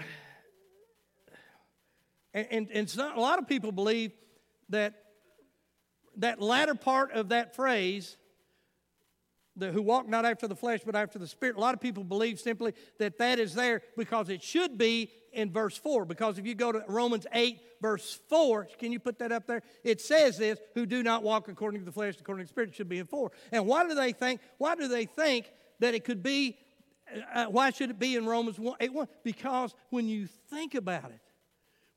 [2.35, 4.12] and, and, and not, a lot of people believe
[4.68, 4.95] that
[6.18, 8.16] that latter part of that phrase,
[9.57, 12.05] the, who walk not after the flesh but after the spirit, a lot of people
[12.05, 16.05] believe simply that that is there because it should be in verse 4.
[16.05, 19.62] Because if you go to Romans 8, verse 4, can you put that up there?
[19.85, 22.74] It says this, who do not walk according to the flesh, according to the spirit,
[22.74, 23.31] should be in 4.
[23.53, 25.51] And why do they think, why do they think
[25.81, 26.59] that it could be
[27.33, 29.09] Uh, why should it be in Romans 1, 8 1?
[29.24, 31.20] Because when you think about it,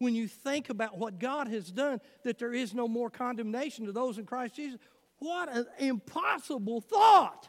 [0.01, 3.91] when you think about what God has done, that there is no more condemnation to
[3.91, 4.79] those in Christ Jesus,
[5.19, 7.47] what an impossible thought.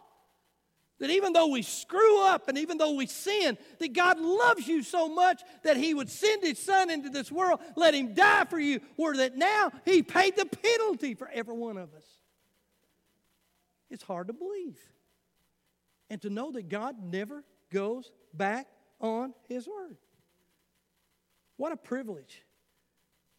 [0.99, 4.83] That even though we screw up and even though we sin, that God loves you
[4.83, 8.61] so much that He would send His Son into this world, let Him die for
[8.61, 12.05] you, where that now He paid the penalty for every one of us.
[13.89, 14.79] It's hard to believe.
[16.11, 18.67] And to know that God never goes back
[19.01, 19.97] on His word.
[21.63, 22.43] What a privilege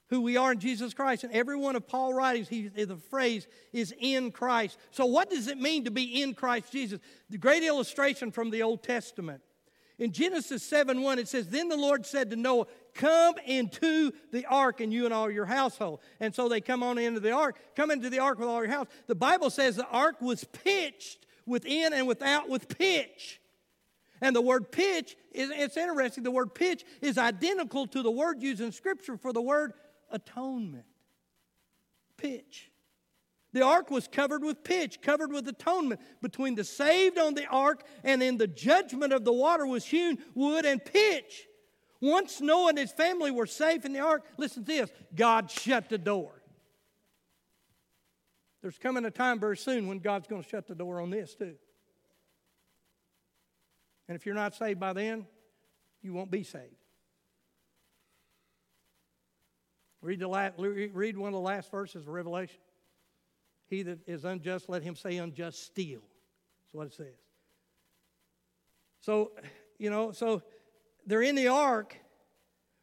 [0.08, 1.26] who we are in Jesus Christ.
[1.26, 4.78] And every one of Paul's writings, he, the phrase is in Christ.
[4.92, 7.02] So, what does it mean to be in Christ Jesus?
[7.30, 9.42] The great illustration from the Old Testament.
[10.00, 14.46] In Genesis 7 1, it says, Then the Lord said to Noah, Come into the
[14.46, 16.00] ark, and you and all your household.
[16.22, 18.72] And so they come on into the ark, come into the ark with all your
[18.72, 18.88] house.
[19.08, 23.42] The Bible says the ark was pitched within and without with pitch.
[24.24, 26.24] And the word pitch is it's interesting.
[26.24, 29.74] The word pitch is identical to the word used in Scripture for the word
[30.10, 30.86] atonement.
[32.16, 32.72] Pitch.
[33.52, 36.00] The ark was covered with pitch, covered with atonement.
[36.22, 40.18] Between the saved on the ark and in the judgment of the water was hewn
[40.34, 41.46] wood and pitch.
[42.00, 45.90] Once Noah and his family were safe in the ark, listen to this God shut
[45.90, 46.42] the door.
[48.62, 51.36] There's coming a time very soon when God's going to shut the door on this
[51.36, 51.56] too.
[54.08, 55.26] And if you're not saved by then,
[56.02, 56.76] you won't be saved.
[60.02, 62.60] Read, the last, read one of the last verses of Revelation.
[63.68, 66.02] He that is unjust, let him say unjust steal.
[66.02, 67.16] That's what it says.
[69.00, 69.32] So,
[69.80, 70.44] you know, so
[71.06, 71.98] they're in the ark.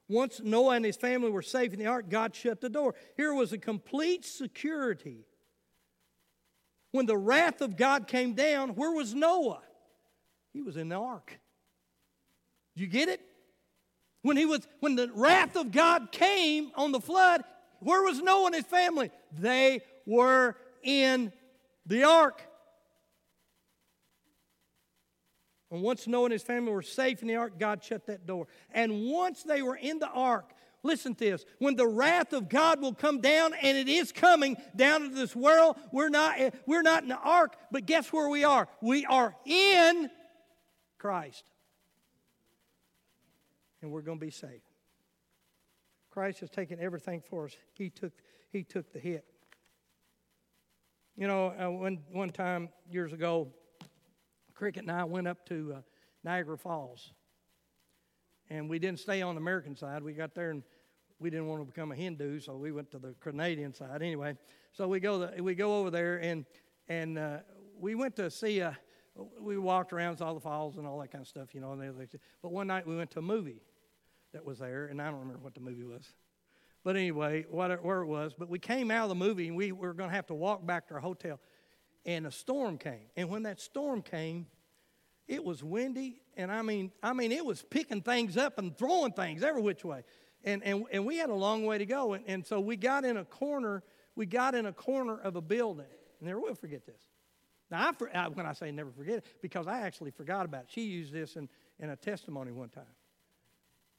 [0.08, 2.94] Once Noah and his family were safe in the ark, God shut the door.
[3.16, 5.26] Here was a complete security.
[6.90, 9.62] When the wrath of God came down, where was Noah?
[10.52, 11.38] He was in the ark.
[12.74, 13.20] You get it?
[14.22, 17.42] When he was when the wrath of God came on the flood,
[17.80, 19.10] where was Noah and his family?
[19.32, 21.32] They were in
[21.86, 22.42] the ark.
[25.70, 28.48] And once Noah and his family were safe in the ark, God shut that door.
[28.72, 30.50] And once they were in the ark,
[30.82, 34.56] listen to this when the wrath of God will come down, and it is coming
[34.74, 38.42] down into this world, we're not, we're not in the ark, but guess where we
[38.44, 38.68] are?
[38.82, 40.10] We are in
[41.00, 41.50] Christ.
[43.80, 44.68] And we're going to be saved.
[46.10, 47.56] Christ has taken everything for us.
[47.72, 48.12] He took,
[48.52, 49.24] he took the hit.
[51.16, 53.48] You know, uh, one, one time years ago,
[54.54, 55.80] Cricket and I went up to uh,
[56.22, 57.12] Niagara Falls.
[58.50, 60.02] And we didn't stay on the American side.
[60.02, 60.62] We got there and
[61.18, 64.36] we didn't want to become a Hindu, so we went to the Canadian side anyway.
[64.72, 66.44] So we go, the, we go over there and,
[66.88, 67.38] and uh,
[67.78, 68.76] we went to see a,
[69.40, 71.72] we walked around, saw the falls and all that kind of stuff, you know.
[71.72, 72.06] And they,
[72.42, 73.62] but one night we went to a movie
[74.32, 76.06] that was there, and I don't remember what the movie was.
[76.82, 78.34] But anyway, what, where it was.
[78.38, 80.64] But we came out of the movie, and we were going to have to walk
[80.64, 81.40] back to our hotel.
[82.06, 83.08] And a storm came.
[83.16, 84.46] And when that storm came,
[85.28, 89.12] it was windy, and I mean, I mean, it was picking things up and throwing
[89.12, 90.02] things every which way.
[90.42, 92.14] And, and, and we had a long way to go.
[92.14, 93.82] And, and so we got in a corner,
[94.16, 95.86] we got in a corner of a building.
[96.18, 97.09] And never will forget this.
[97.70, 100.70] Now, I, I, when I say never forget it, because I actually forgot about it.
[100.70, 101.48] She used this in,
[101.78, 102.84] in a testimony one time.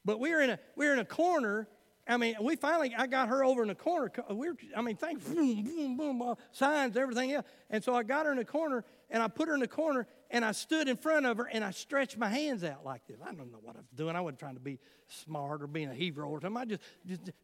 [0.04, 1.68] But we were in a we were in a corner.
[2.06, 4.10] I mean, we finally I got her over in a corner.
[4.28, 7.46] We were, I mean, things boom, boom, boom, uh, signs, everything else.
[7.70, 10.08] And so I got her in a corner, and I put her in a corner,
[10.28, 13.18] and I stood in front of her, and I stretched my hands out like this.
[13.24, 14.16] I don't know what I was doing.
[14.16, 16.60] I wasn't trying to be smart or being a hero or something.
[16.60, 16.82] I just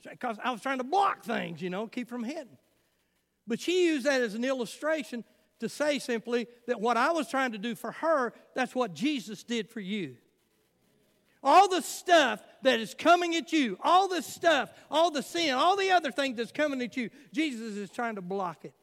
[0.02, 2.58] because I was trying to block things, you know, keep from hitting.
[3.46, 5.24] But she used that as an illustration
[5.60, 9.42] to say simply that what I was trying to do for her, that's what Jesus
[9.42, 10.16] did for you.
[11.42, 15.76] All the stuff that is coming at you, all the stuff, all the sin, all
[15.76, 18.74] the other things that's coming at you, Jesus is trying to block it.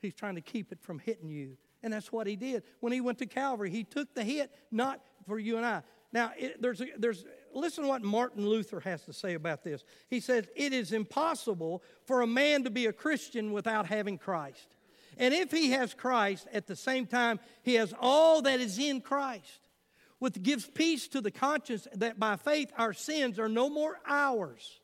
[0.00, 1.56] He's trying to keep it from hitting you.
[1.82, 2.64] And that's what he did.
[2.80, 5.82] When he went to Calvary, he took the hit, not for you and I.
[6.12, 7.24] Now, it, there's, a, there's,
[7.54, 9.84] listen to what Martin Luther has to say about this.
[10.08, 14.76] He says, It is impossible for a man to be a Christian without having Christ.
[15.20, 19.02] And if he has Christ, at the same time, he has all that is in
[19.02, 19.68] Christ,
[20.18, 24.80] which gives peace to the conscience that by faith our sins are no more ours,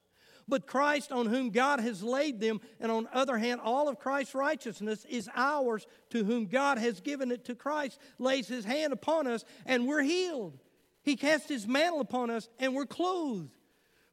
[0.46, 3.98] but Christ on whom God has laid them, and on the other hand, all of
[3.98, 8.92] Christ's righteousness is ours, to whom God has given it to Christ, lays his hand
[8.92, 10.58] upon us, and we're healed.
[11.02, 13.55] He casts his mantle upon us, and we're clothed.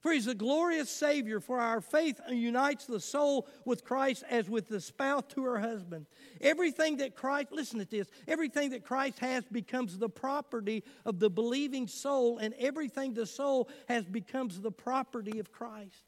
[0.04, 4.68] For he's a glorious Savior, for our faith unites the soul with Christ as with
[4.68, 6.08] the spouse to her husband.
[6.41, 11.30] Everything that Christ, listen to this, everything that Christ has becomes the property of the
[11.30, 16.04] believing soul, and everything the soul has becomes the property of Christ.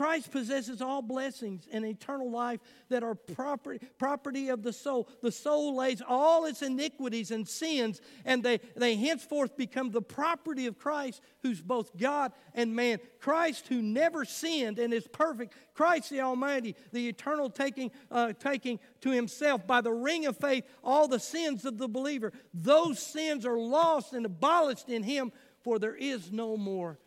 [0.00, 5.06] Christ possesses all blessings and eternal life that are property, property of the soul.
[5.20, 10.64] The soul lays all its iniquities and sins, and they, they henceforth become the property
[10.64, 12.98] of Christ, who's both God and man.
[13.18, 15.54] Christ, who never sinned and is perfect.
[15.74, 20.64] Christ the Almighty, the eternal, taking, uh, taking to himself by the ring of faith
[20.82, 22.32] all the sins of the believer.
[22.54, 25.30] Those sins are lost and abolished in him,
[25.60, 26.98] for there is no more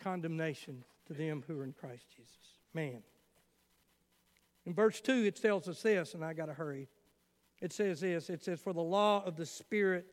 [0.00, 2.38] condemnation to them who are in Christ Jesus.
[2.72, 3.02] Man.
[4.66, 6.88] In verse 2, it tells us this, and I got to hurry.
[7.60, 10.06] It says this it says, For the law of the Spirit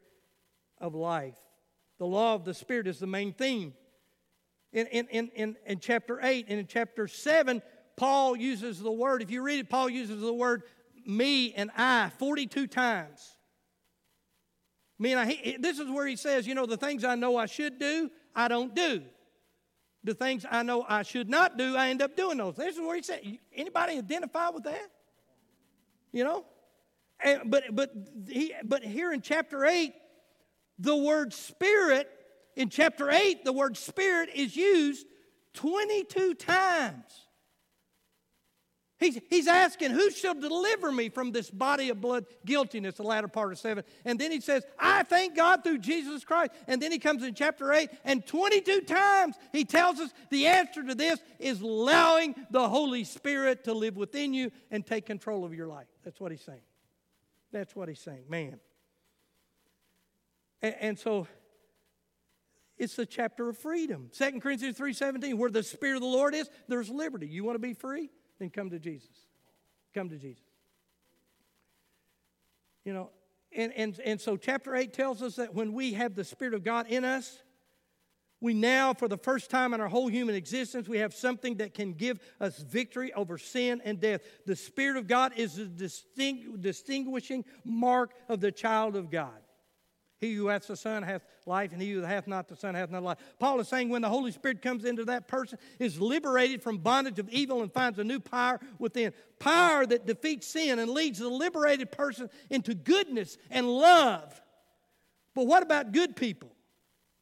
[0.80, 1.38] of life.
[1.98, 3.74] The law of the Spirit is the main theme.
[4.74, 7.62] In, in, in, in, in chapter 8 and in chapter 7,
[7.98, 10.64] Paul uses the word, if you read it, Paul uses the word
[11.06, 13.38] me and I 42 times.
[14.98, 17.48] Me and I, this is where he says, you know, the things I know I
[17.48, 19.04] should do, I don't do
[20.04, 22.56] the things I know I should not do, I end up doing those.
[22.56, 23.22] This is where he said,
[23.56, 24.90] anybody identify with that?
[26.12, 26.46] You know?
[27.24, 27.92] And, but, but,
[28.28, 29.94] he, but here in chapter 8,
[30.80, 32.10] the word spirit,
[32.56, 35.06] in chapter 8, the word spirit is used
[35.54, 37.28] 22 times.
[39.02, 43.28] He's, he's asking, Who shall deliver me from this body of blood guiltiness, the latter
[43.28, 43.84] part of 7.
[44.06, 46.52] And then he says, I thank God through Jesus Christ.
[46.68, 50.84] And then he comes in chapter 8, and 22 times he tells us the answer
[50.84, 55.56] to this is allowing the Holy Spirit to live within you and take control of
[55.56, 55.88] your life.
[56.04, 56.62] That's what he's saying.
[57.52, 58.26] That's what he's saying.
[58.30, 58.60] Man.
[60.62, 61.28] And, and so
[62.78, 64.12] it's the chapter of freedom.
[64.16, 67.28] 2 Corinthians 3:17, where the Spirit of the Lord is, there's liberty.
[67.28, 68.12] You want to be free?
[68.42, 69.28] Then come to Jesus.
[69.94, 70.44] Come to Jesus.
[72.84, 73.12] You know,
[73.56, 76.64] and, and, and so chapter 8 tells us that when we have the Spirit of
[76.64, 77.38] God in us,
[78.40, 81.76] we now, for the first time in our whole human existence, we have something that
[81.76, 84.22] can give us victory over sin and death.
[84.48, 85.92] The Spirit of God is the
[86.60, 89.40] distinguishing mark of the child of God.
[90.22, 92.92] He who hath the Son hath life, and he who hath not the Son hath
[92.92, 93.18] not life.
[93.40, 97.18] Paul is saying when the Holy Spirit comes into that person, is liberated from bondage
[97.18, 99.14] of evil and finds a new power within.
[99.40, 104.40] Power that defeats sin and leads the liberated person into goodness and love.
[105.34, 106.52] But what about good people?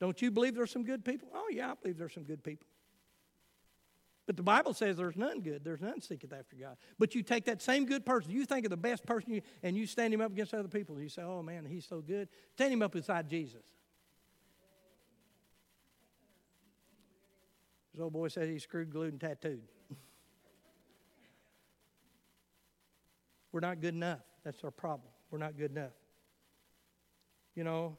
[0.02, 1.30] Don't you believe there's some good people?
[1.34, 2.68] Oh, yeah, I believe there's some good people.
[4.30, 5.64] But the Bible says there's none good.
[5.64, 6.78] There's none seeketh after God.
[7.00, 9.76] But you take that same good person, you think of the best person, you, and
[9.76, 10.94] you stand him up against other people.
[10.94, 12.30] And you say, oh man, he's so good.
[12.54, 13.64] Stand him up beside Jesus.
[17.92, 19.64] This old boy says he's screwed, glued, and tattooed.
[23.52, 24.20] We're not good enough.
[24.44, 25.10] That's our problem.
[25.32, 25.94] We're not good enough.
[27.56, 27.98] You know,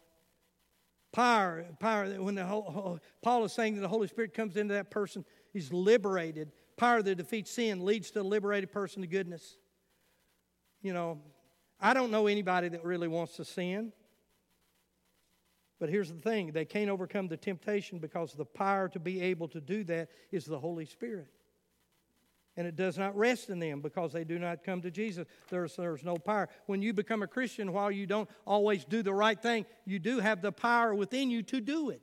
[1.10, 2.06] power, power.
[2.22, 5.72] When the whole, Paul is saying that the Holy Spirit comes into that person, He's
[5.72, 6.52] liberated.
[6.76, 9.56] Power that defeats sin leads to a liberated person to goodness.
[10.82, 11.20] You know,
[11.80, 13.92] I don't know anybody that really wants to sin.
[15.78, 19.48] But here's the thing they can't overcome the temptation because the power to be able
[19.48, 21.28] to do that is the Holy Spirit.
[22.56, 25.26] And it does not rest in them because they do not come to Jesus.
[25.48, 26.48] There's, there's no power.
[26.66, 30.18] When you become a Christian, while you don't always do the right thing, you do
[30.18, 32.02] have the power within you to do it.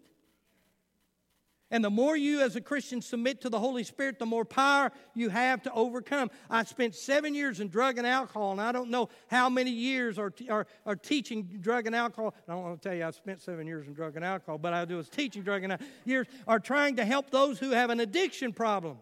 [1.69, 4.89] And the more you as a Christian submit to the Holy Spirit, the more power
[5.13, 6.31] you have to overcome.
[6.49, 10.17] I spent seven years in drug and alcohol, and I don't know how many years
[10.17, 12.33] are, are, are teaching drug and alcohol.
[12.47, 14.73] I don't want to tell you I spent seven years in drug and alcohol, but
[14.73, 15.91] I do was teaching drug and alcohol.
[16.05, 18.99] Years are trying to help those who have an addiction problem.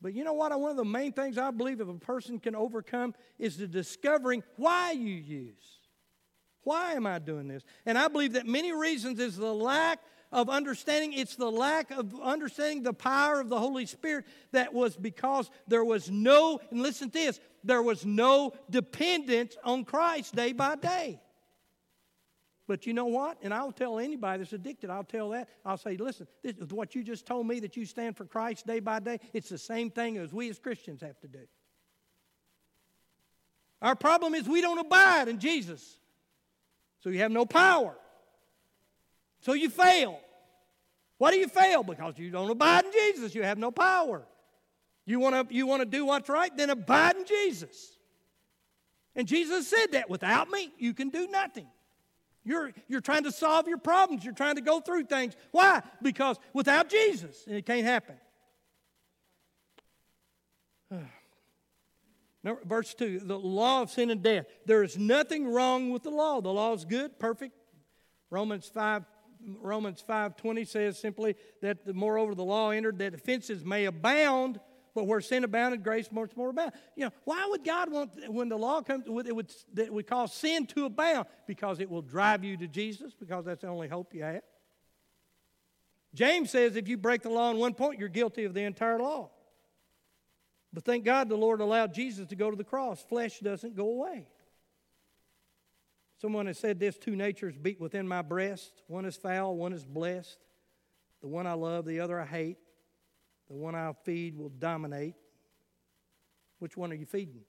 [0.00, 0.58] But you know what?
[0.58, 4.42] One of the main things I believe if a person can overcome is the discovering
[4.56, 5.80] why you use.
[6.62, 7.62] Why am I doing this?
[7.84, 10.00] And I believe that many reasons is the lack
[10.32, 11.12] of understanding.
[11.12, 15.84] It's the lack of understanding the power of the Holy Spirit that was because there
[15.84, 21.20] was no, and listen to this, there was no dependence on Christ day by day.
[22.68, 23.38] But you know what?
[23.42, 25.48] And I'll tell anybody that's addicted, I'll tell that.
[25.64, 28.66] I'll say, listen, this is what you just told me that you stand for Christ
[28.66, 29.20] day by day.
[29.32, 31.46] It's the same thing as we as Christians have to do.
[33.80, 35.98] Our problem is we don't abide in Jesus.
[37.00, 37.94] So you have no power.
[39.40, 40.20] So you fail.
[41.18, 41.82] Why do you fail?
[41.82, 43.34] Because you don't abide in Jesus.
[43.34, 44.26] You have no power.
[45.06, 46.54] You want to you want to do what's right?
[46.56, 47.96] Then abide in Jesus.
[49.14, 51.66] And Jesus said that without me, you can do nothing.
[52.44, 54.24] You're, you're trying to solve your problems.
[54.24, 55.34] You're trying to go through things.
[55.50, 55.82] Why?
[56.00, 58.14] Because without Jesus, it can't happen.
[62.64, 64.46] Verse 2 the law of sin and death.
[64.64, 66.40] There is nothing wrong with the law.
[66.40, 67.52] The law is good, perfect.
[68.30, 69.04] Romans 5
[69.60, 74.60] Romans 5:20 says simply that the, moreover the law entered that offenses may abound,
[74.94, 76.72] but where sin abounded, grace much more abound.
[76.96, 80.32] You know, why would God want when the law comes, it would that would cause
[80.32, 81.26] sin to abound?
[81.46, 84.42] Because it will drive you to Jesus, because that's the only hope you have.
[86.14, 88.98] James says if you break the law in one point, you're guilty of the entire
[88.98, 89.30] law.
[90.72, 93.02] But thank God the Lord allowed Jesus to go to the cross.
[93.02, 94.26] Flesh doesn't go away.
[96.26, 98.82] Someone has said this two natures beat within my breast.
[98.88, 100.36] One is foul, one is blessed.
[101.20, 102.56] The one I love, the other I hate.
[103.46, 105.14] The one I feed will dominate.
[106.58, 107.42] Which one are you feeding?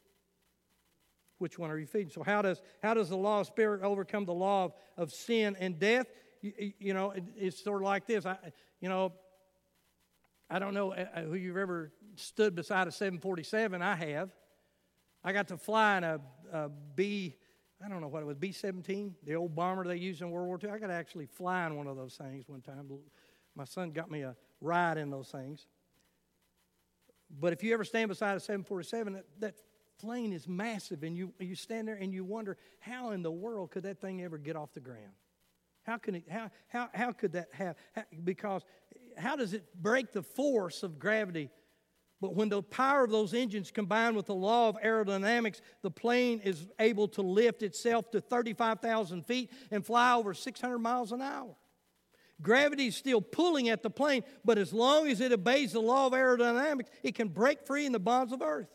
[1.40, 2.12] Which one are you feeding?
[2.12, 5.58] So, how does, how does the law of spirit overcome the law of, of sin
[5.60, 6.06] and death?
[6.44, 8.28] You, you know, it, it's sort of like this.
[8.28, 8.38] I,
[8.80, 9.12] you know,
[10.52, 13.82] I don't know uh, uh, who you've ever stood beside a 747.
[13.82, 14.30] I have.
[15.24, 16.20] I got to fly in a,
[16.54, 17.38] a B,
[17.84, 20.48] I don't know what it was, B 17, the old bomber they used in World
[20.48, 20.72] War II.
[20.72, 22.90] I got to actually fly in one of those things one time.
[23.56, 25.68] My son got me a ride in those things.
[27.40, 29.56] But if you ever stand beside a 747, that, that
[30.00, 33.72] plane is massive, and you, you stand there and you wonder, how in the world
[33.72, 35.14] could that thing ever get off the ground?
[35.84, 37.76] How, can it, how, how, how could that have?
[37.94, 38.64] How, because
[39.18, 41.50] how does it break the force of gravity?
[42.20, 46.42] But when the power of those engines combined with the law of aerodynamics, the plane
[46.44, 51.56] is able to lift itself to 35,000 feet and fly over 600 miles an hour.
[52.42, 56.08] Gravity is still pulling at the plane, but as long as it obeys the law
[56.08, 58.70] of aerodynamics, it can break free in the bonds of earth.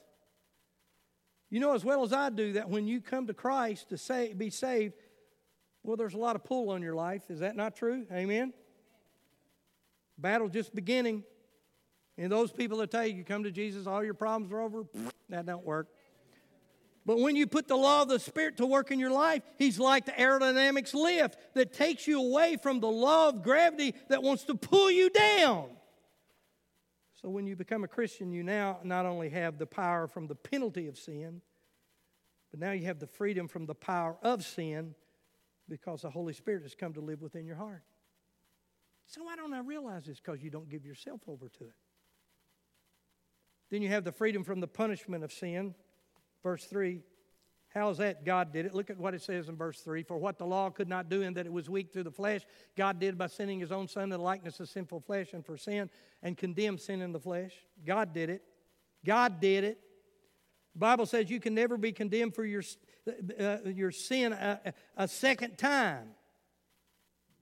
[1.51, 4.32] You know as well as I do that when you come to Christ to say,
[4.32, 4.95] be saved,
[5.82, 7.22] well, there's a lot of pull on your life.
[7.28, 8.07] Is that not true?
[8.12, 8.53] Amen?
[10.16, 11.24] Battle just beginning.
[12.23, 14.85] And those people that tell you you come to Jesus, all your problems are over,
[15.29, 15.89] that don't work.
[17.05, 19.77] But when you put the law of the Spirit to work in your life, He's
[19.81, 24.45] like the aerodynamics lift that takes you away from the law of gravity that wants
[24.45, 25.70] to pull you down.
[27.20, 30.37] So when you become a Christian, you now not only have the power from the
[30.37, 31.41] penalty of sin,
[32.53, 34.95] but now you have the freedom from the power of sin
[35.68, 37.83] because the Holy Spirit has come to live within your heart.
[39.07, 40.20] So why don't I realize this?
[40.20, 41.75] Because you don't give yourself over to it.
[43.73, 45.75] Then you have the freedom from the punishment of sin
[46.43, 47.01] Verse 3.
[47.68, 48.25] How is that?
[48.25, 48.75] God did it.
[48.75, 50.03] Look at what it says in verse 3.
[50.03, 52.43] For what the law could not do in that it was weak through the flesh,
[52.77, 55.57] God did by sending his own Son in the likeness of sinful flesh and for
[55.57, 55.89] sin
[56.23, 57.53] and condemned sin in the flesh.
[57.87, 58.43] God did it.
[59.07, 59.79] God did it.
[60.75, 62.62] The Bible says you can never be condemned for your,
[63.41, 66.09] uh, your sin a, a second time.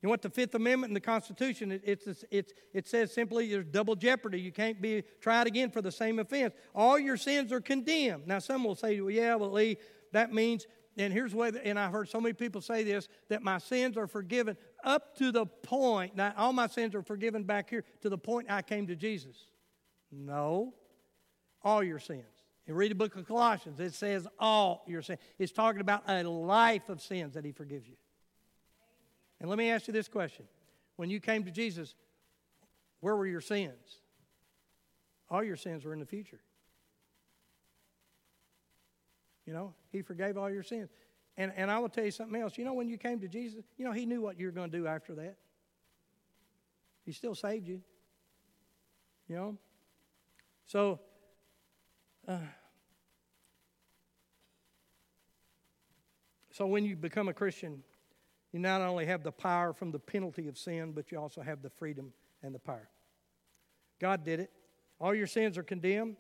[0.02, 3.66] You what the Fifth Amendment in the Constitution, it, it's, it's, it says simply there's
[3.66, 4.40] double jeopardy.
[4.40, 6.54] You can't be tried again for the same offense.
[6.74, 8.26] All your sins are condemned.
[8.26, 9.76] Now, some will say, well, yeah, well, Lee,
[10.12, 13.58] that means, and here's what, and I've heard so many people say this, that my
[13.58, 17.84] sins are forgiven up to the point, now all my sins are forgiven back here
[18.00, 19.36] to the point I came to Jesus.
[20.10, 20.72] No,
[21.62, 22.24] all your sins.
[22.66, 25.18] And read the book of Colossians, it says all your sins.
[25.38, 27.96] It's talking about a life of sins that He forgives you.
[29.40, 30.44] And let me ask you this question.
[30.96, 31.94] When you came to Jesus,
[33.00, 34.00] where were your sins?
[35.30, 36.40] All your sins were in the future.
[39.46, 40.90] You know, He forgave all your sins.
[41.36, 42.58] And, and I will tell you something else.
[42.58, 44.70] You know, when you came to Jesus, you know, He knew what you were going
[44.70, 45.36] to do after that.
[47.04, 47.80] He still saved you.
[49.26, 49.58] You know?
[50.66, 51.00] So,
[52.28, 52.38] uh,
[56.52, 57.82] so when you become a Christian,
[58.52, 61.62] you not only have the power from the penalty of sin, but you also have
[61.62, 62.88] the freedom and the power.
[64.00, 64.50] God did it.
[65.00, 66.16] All your sins are condemned.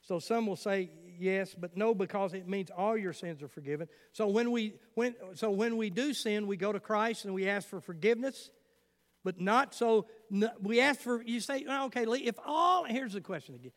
[0.00, 3.88] So some will say yes, but no, because it means all your sins are forgiven.
[4.12, 7.48] So when we when so when we do sin, we go to Christ and we
[7.48, 8.50] ask for forgiveness,
[9.24, 10.06] but not so.
[10.60, 12.26] We ask for you say, okay, Lee.
[12.26, 13.72] If all here's the question again,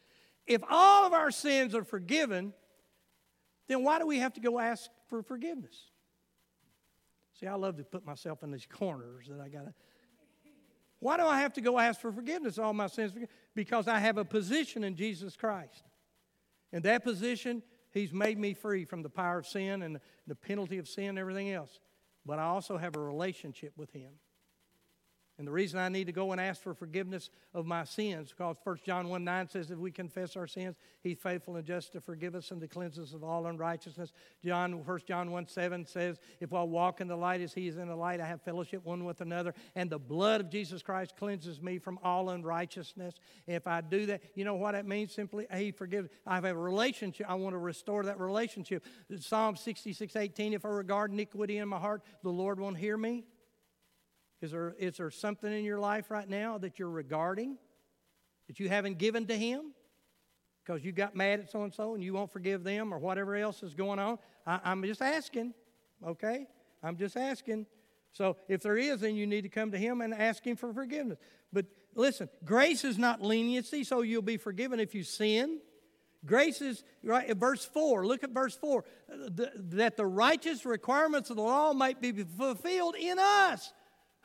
[0.45, 2.53] if all of our sins are forgiven,
[3.70, 5.91] then why do we have to go ask for forgiveness?
[7.40, 9.74] See, I love to put myself in these corners that I got to.
[11.00, 13.14] Why do I have to go ask for forgiveness all my sins?
[13.54, 15.84] Because I have a position in Jesus Christ.
[16.72, 17.62] In that position,
[17.94, 21.20] He's made me free from the power of sin and the penalty of sin and
[21.20, 21.80] everything else.
[22.26, 24.12] But I also have a relationship with Him.
[25.38, 28.56] And the reason I need to go and ask for forgiveness of my sins, because
[28.64, 32.02] 1 John 1 9 says, if we confess our sins, he's faithful and just to
[32.02, 34.14] forgive us and to cleanse us of all unrighteousness.
[34.44, 37.78] John, 1 John 1 7 says, if I walk in the light as he is
[37.78, 41.16] in the light, I have fellowship one with another, and the blood of Jesus Christ
[41.16, 43.14] cleanses me from all unrighteousness.
[43.46, 45.14] If I do that, you know what that means?
[45.14, 46.10] Simply, he forgives.
[46.26, 47.28] I have a relationship.
[47.30, 48.84] I want to restore that relationship.
[49.20, 53.24] Psalm 66 18, if I regard iniquity in my heart, the Lord won't hear me.
[54.42, 57.58] Is there, is there something in your life right now that you're regarding
[58.48, 59.74] that you haven't given to Him
[60.64, 63.36] because you got mad at so and so and you won't forgive them or whatever
[63.36, 64.20] else is going on?
[64.46, 65.54] I, I'm just asking,
[66.06, 66.46] okay?
[66.84, 67.66] I'm just asking.
[68.12, 70.72] So if there is, then you need to come to Him and ask Him for
[70.72, 71.18] forgiveness.
[71.52, 71.66] But
[71.96, 75.60] listen, grace is not leniency, so you'll be forgiven if you sin.
[76.26, 81.44] Grace is, right, verse 4, look at verse 4, that the righteous requirements of the
[81.44, 83.72] law might be fulfilled in us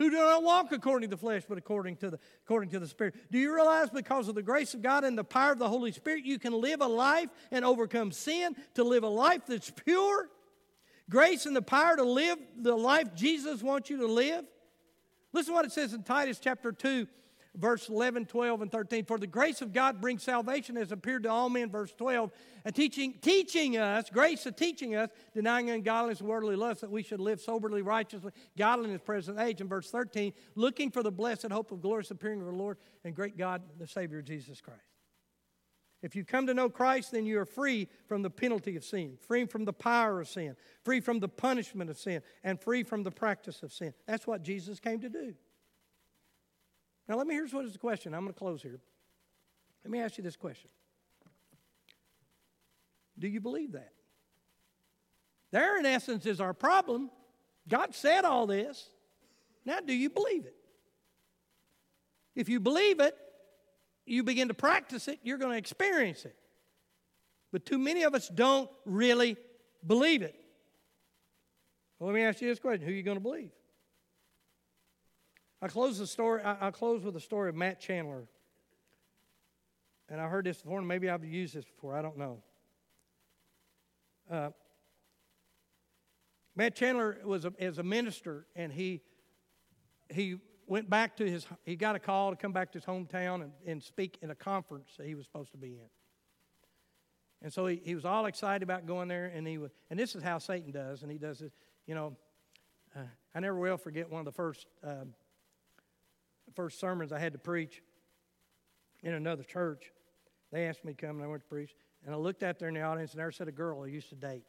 [0.03, 2.87] who do not walk according to the flesh, but according to the, according to the
[2.87, 3.15] Spirit.
[3.31, 5.93] Do you realize because of the grace of God and the power of the Holy
[5.93, 10.29] Spirit, you can live a life and overcome sin, to live a life that's pure?
[11.09, 14.45] Grace and the power to live the life Jesus wants you to live?
[15.33, 17.07] Listen to what it says in Titus chapter 2,
[17.55, 19.05] verse 11, 12, and 13.
[19.05, 22.31] For the grace of God brings salvation as appeared to all men, verse 12,
[22.65, 27.03] and teaching, teaching us, grace of teaching us, denying ungodliness and worldly lust, that we
[27.03, 29.61] should live soberly, righteously, godly in this present age.
[29.61, 33.15] And verse 13, looking for the blessed hope of glorious appearing of the Lord and
[33.15, 34.81] great God, the Savior, Jesus Christ.
[36.03, 39.17] If you come to know Christ, then you are free from the penalty of sin,
[39.21, 43.05] free from the power of sin, free from the punishment of sin, and free from
[43.05, 43.95] the practice of sin.
[44.07, 45.35] That's what Jesus came to do.
[47.09, 48.15] Now, let me here's what is the question.
[48.15, 48.81] I'm going to close here.
[49.85, 50.71] Let me ask you this question
[53.19, 53.93] Do you believe that?
[55.51, 57.11] There, in essence, is our problem.
[57.69, 58.89] God said all this.
[59.65, 60.57] Now, do you believe it?
[62.35, 63.15] If you believe it,
[64.07, 66.35] you begin to practice it, you're going to experience it.
[67.53, 69.37] But too many of us don't really
[69.87, 70.35] believe it.
[71.99, 73.51] Well, let me ask you this question who are you going to believe?
[75.63, 76.43] I close the story.
[76.43, 78.25] I, will close with the story of Matt Chandler.
[80.09, 81.95] And I heard this before, and maybe I've used this before.
[81.95, 82.43] I don't know.
[84.29, 84.51] Uh,
[86.57, 89.01] Matt Chandler was a, as a minister, and he
[90.11, 90.37] he
[90.67, 91.47] went back to his.
[91.65, 94.35] He got a call to come back to his hometown and, and speak in a
[94.35, 95.89] conference that he was supposed to be in.
[97.41, 100.15] And so he, he was all excited about going there, and he was, and this
[100.15, 101.53] is how Satan does, and he does it.
[101.87, 102.17] You know,
[102.95, 103.01] uh,
[103.35, 105.15] I never will forget one of the first um,
[106.53, 107.83] first sermons I had to preach
[109.03, 109.91] in another church.
[110.53, 111.75] They asked me to come and I went to preach.
[112.05, 114.11] And I looked out there in the audience and there said a girl I used
[114.11, 114.45] to date.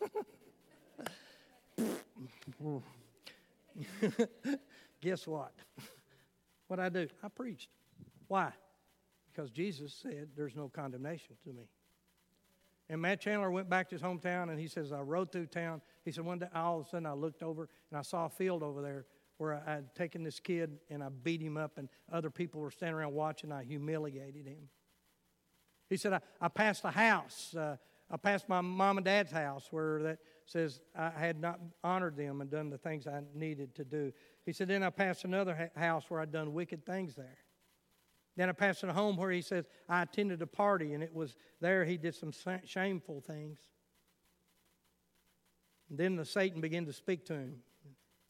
[5.00, 5.52] Guess what?
[6.68, 7.06] what I do?
[7.22, 7.68] I preached.
[8.28, 8.52] Why?
[9.32, 11.68] Because Jesus said there's no condemnation to me.
[12.88, 15.82] And Matt Chandler went back to his hometown and he says, I rode through town.
[16.04, 18.30] He said, one day all of a sudden I looked over and I saw a
[18.30, 19.06] field over there
[19.38, 22.70] where I had taken this kid and I beat him up, and other people were
[22.70, 23.52] standing around watching.
[23.52, 24.68] I humiliated him.
[25.88, 27.54] He said, I, I passed a house.
[27.54, 27.76] Uh,
[28.10, 32.40] I passed my mom and dad's house where that says I had not honored them
[32.40, 34.12] and done the things I needed to do.
[34.44, 37.38] He said, then I passed another ha- house where I'd done wicked things there.
[38.36, 41.36] Then I passed a home where he says I attended a party and it was
[41.60, 42.32] there he did some
[42.64, 43.58] shameful things.
[45.88, 47.56] And then the Satan began to speak to him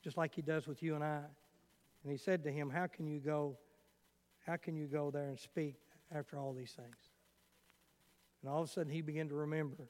[0.07, 1.17] just like he does with you and I.
[2.05, 3.59] And he said to him, How can you go?
[4.47, 5.75] How can you go there and speak
[6.15, 6.95] after all these things?
[8.41, 9.89] And all of a sudden he began to remember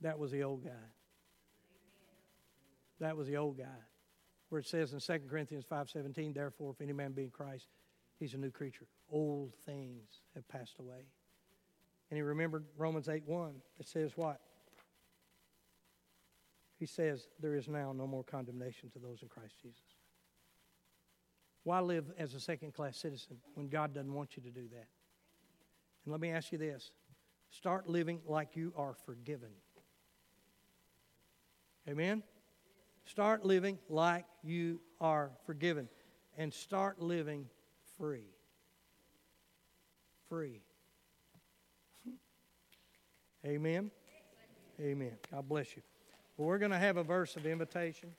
[0.00, 0.86] that was the old guy.
[3.00, 3.80] That was the old guy.
[4.50, 7.66] Where it says in 2 Corinthians 5:17, therefore, if any man be in Christ,
[8.20, 8.86] he's a new creature.
[9.10, 11.04] Old things have passed away.
[12.10, 13.60] And he remembered Romans 8:1.
[13.80, 14.40] It says what?
[16.78, 19.82] He says, There is now no more condemnation to those in Christ Jesus.
[21.64, 24.86] Why live as a second class citizen when God doesn't want you to do that?
[26.04, 26.92] And let me ask you this
[27.50, 29.50] start living like you are forgiven.
[31.88, 32.22] Amen?
[33.04, 35.88] Start living like you are forgiven.
[36.38, 37.46] And start living
[37.96, 38.28] free.
[40.28, 40.60] Free.
[43.46, 43.90] Amen?
[44.80, 45.12] Amen.
[45.30, 45.82] God bless you.
[46.36, 48.10] Well, we're going to have a verse of invitation.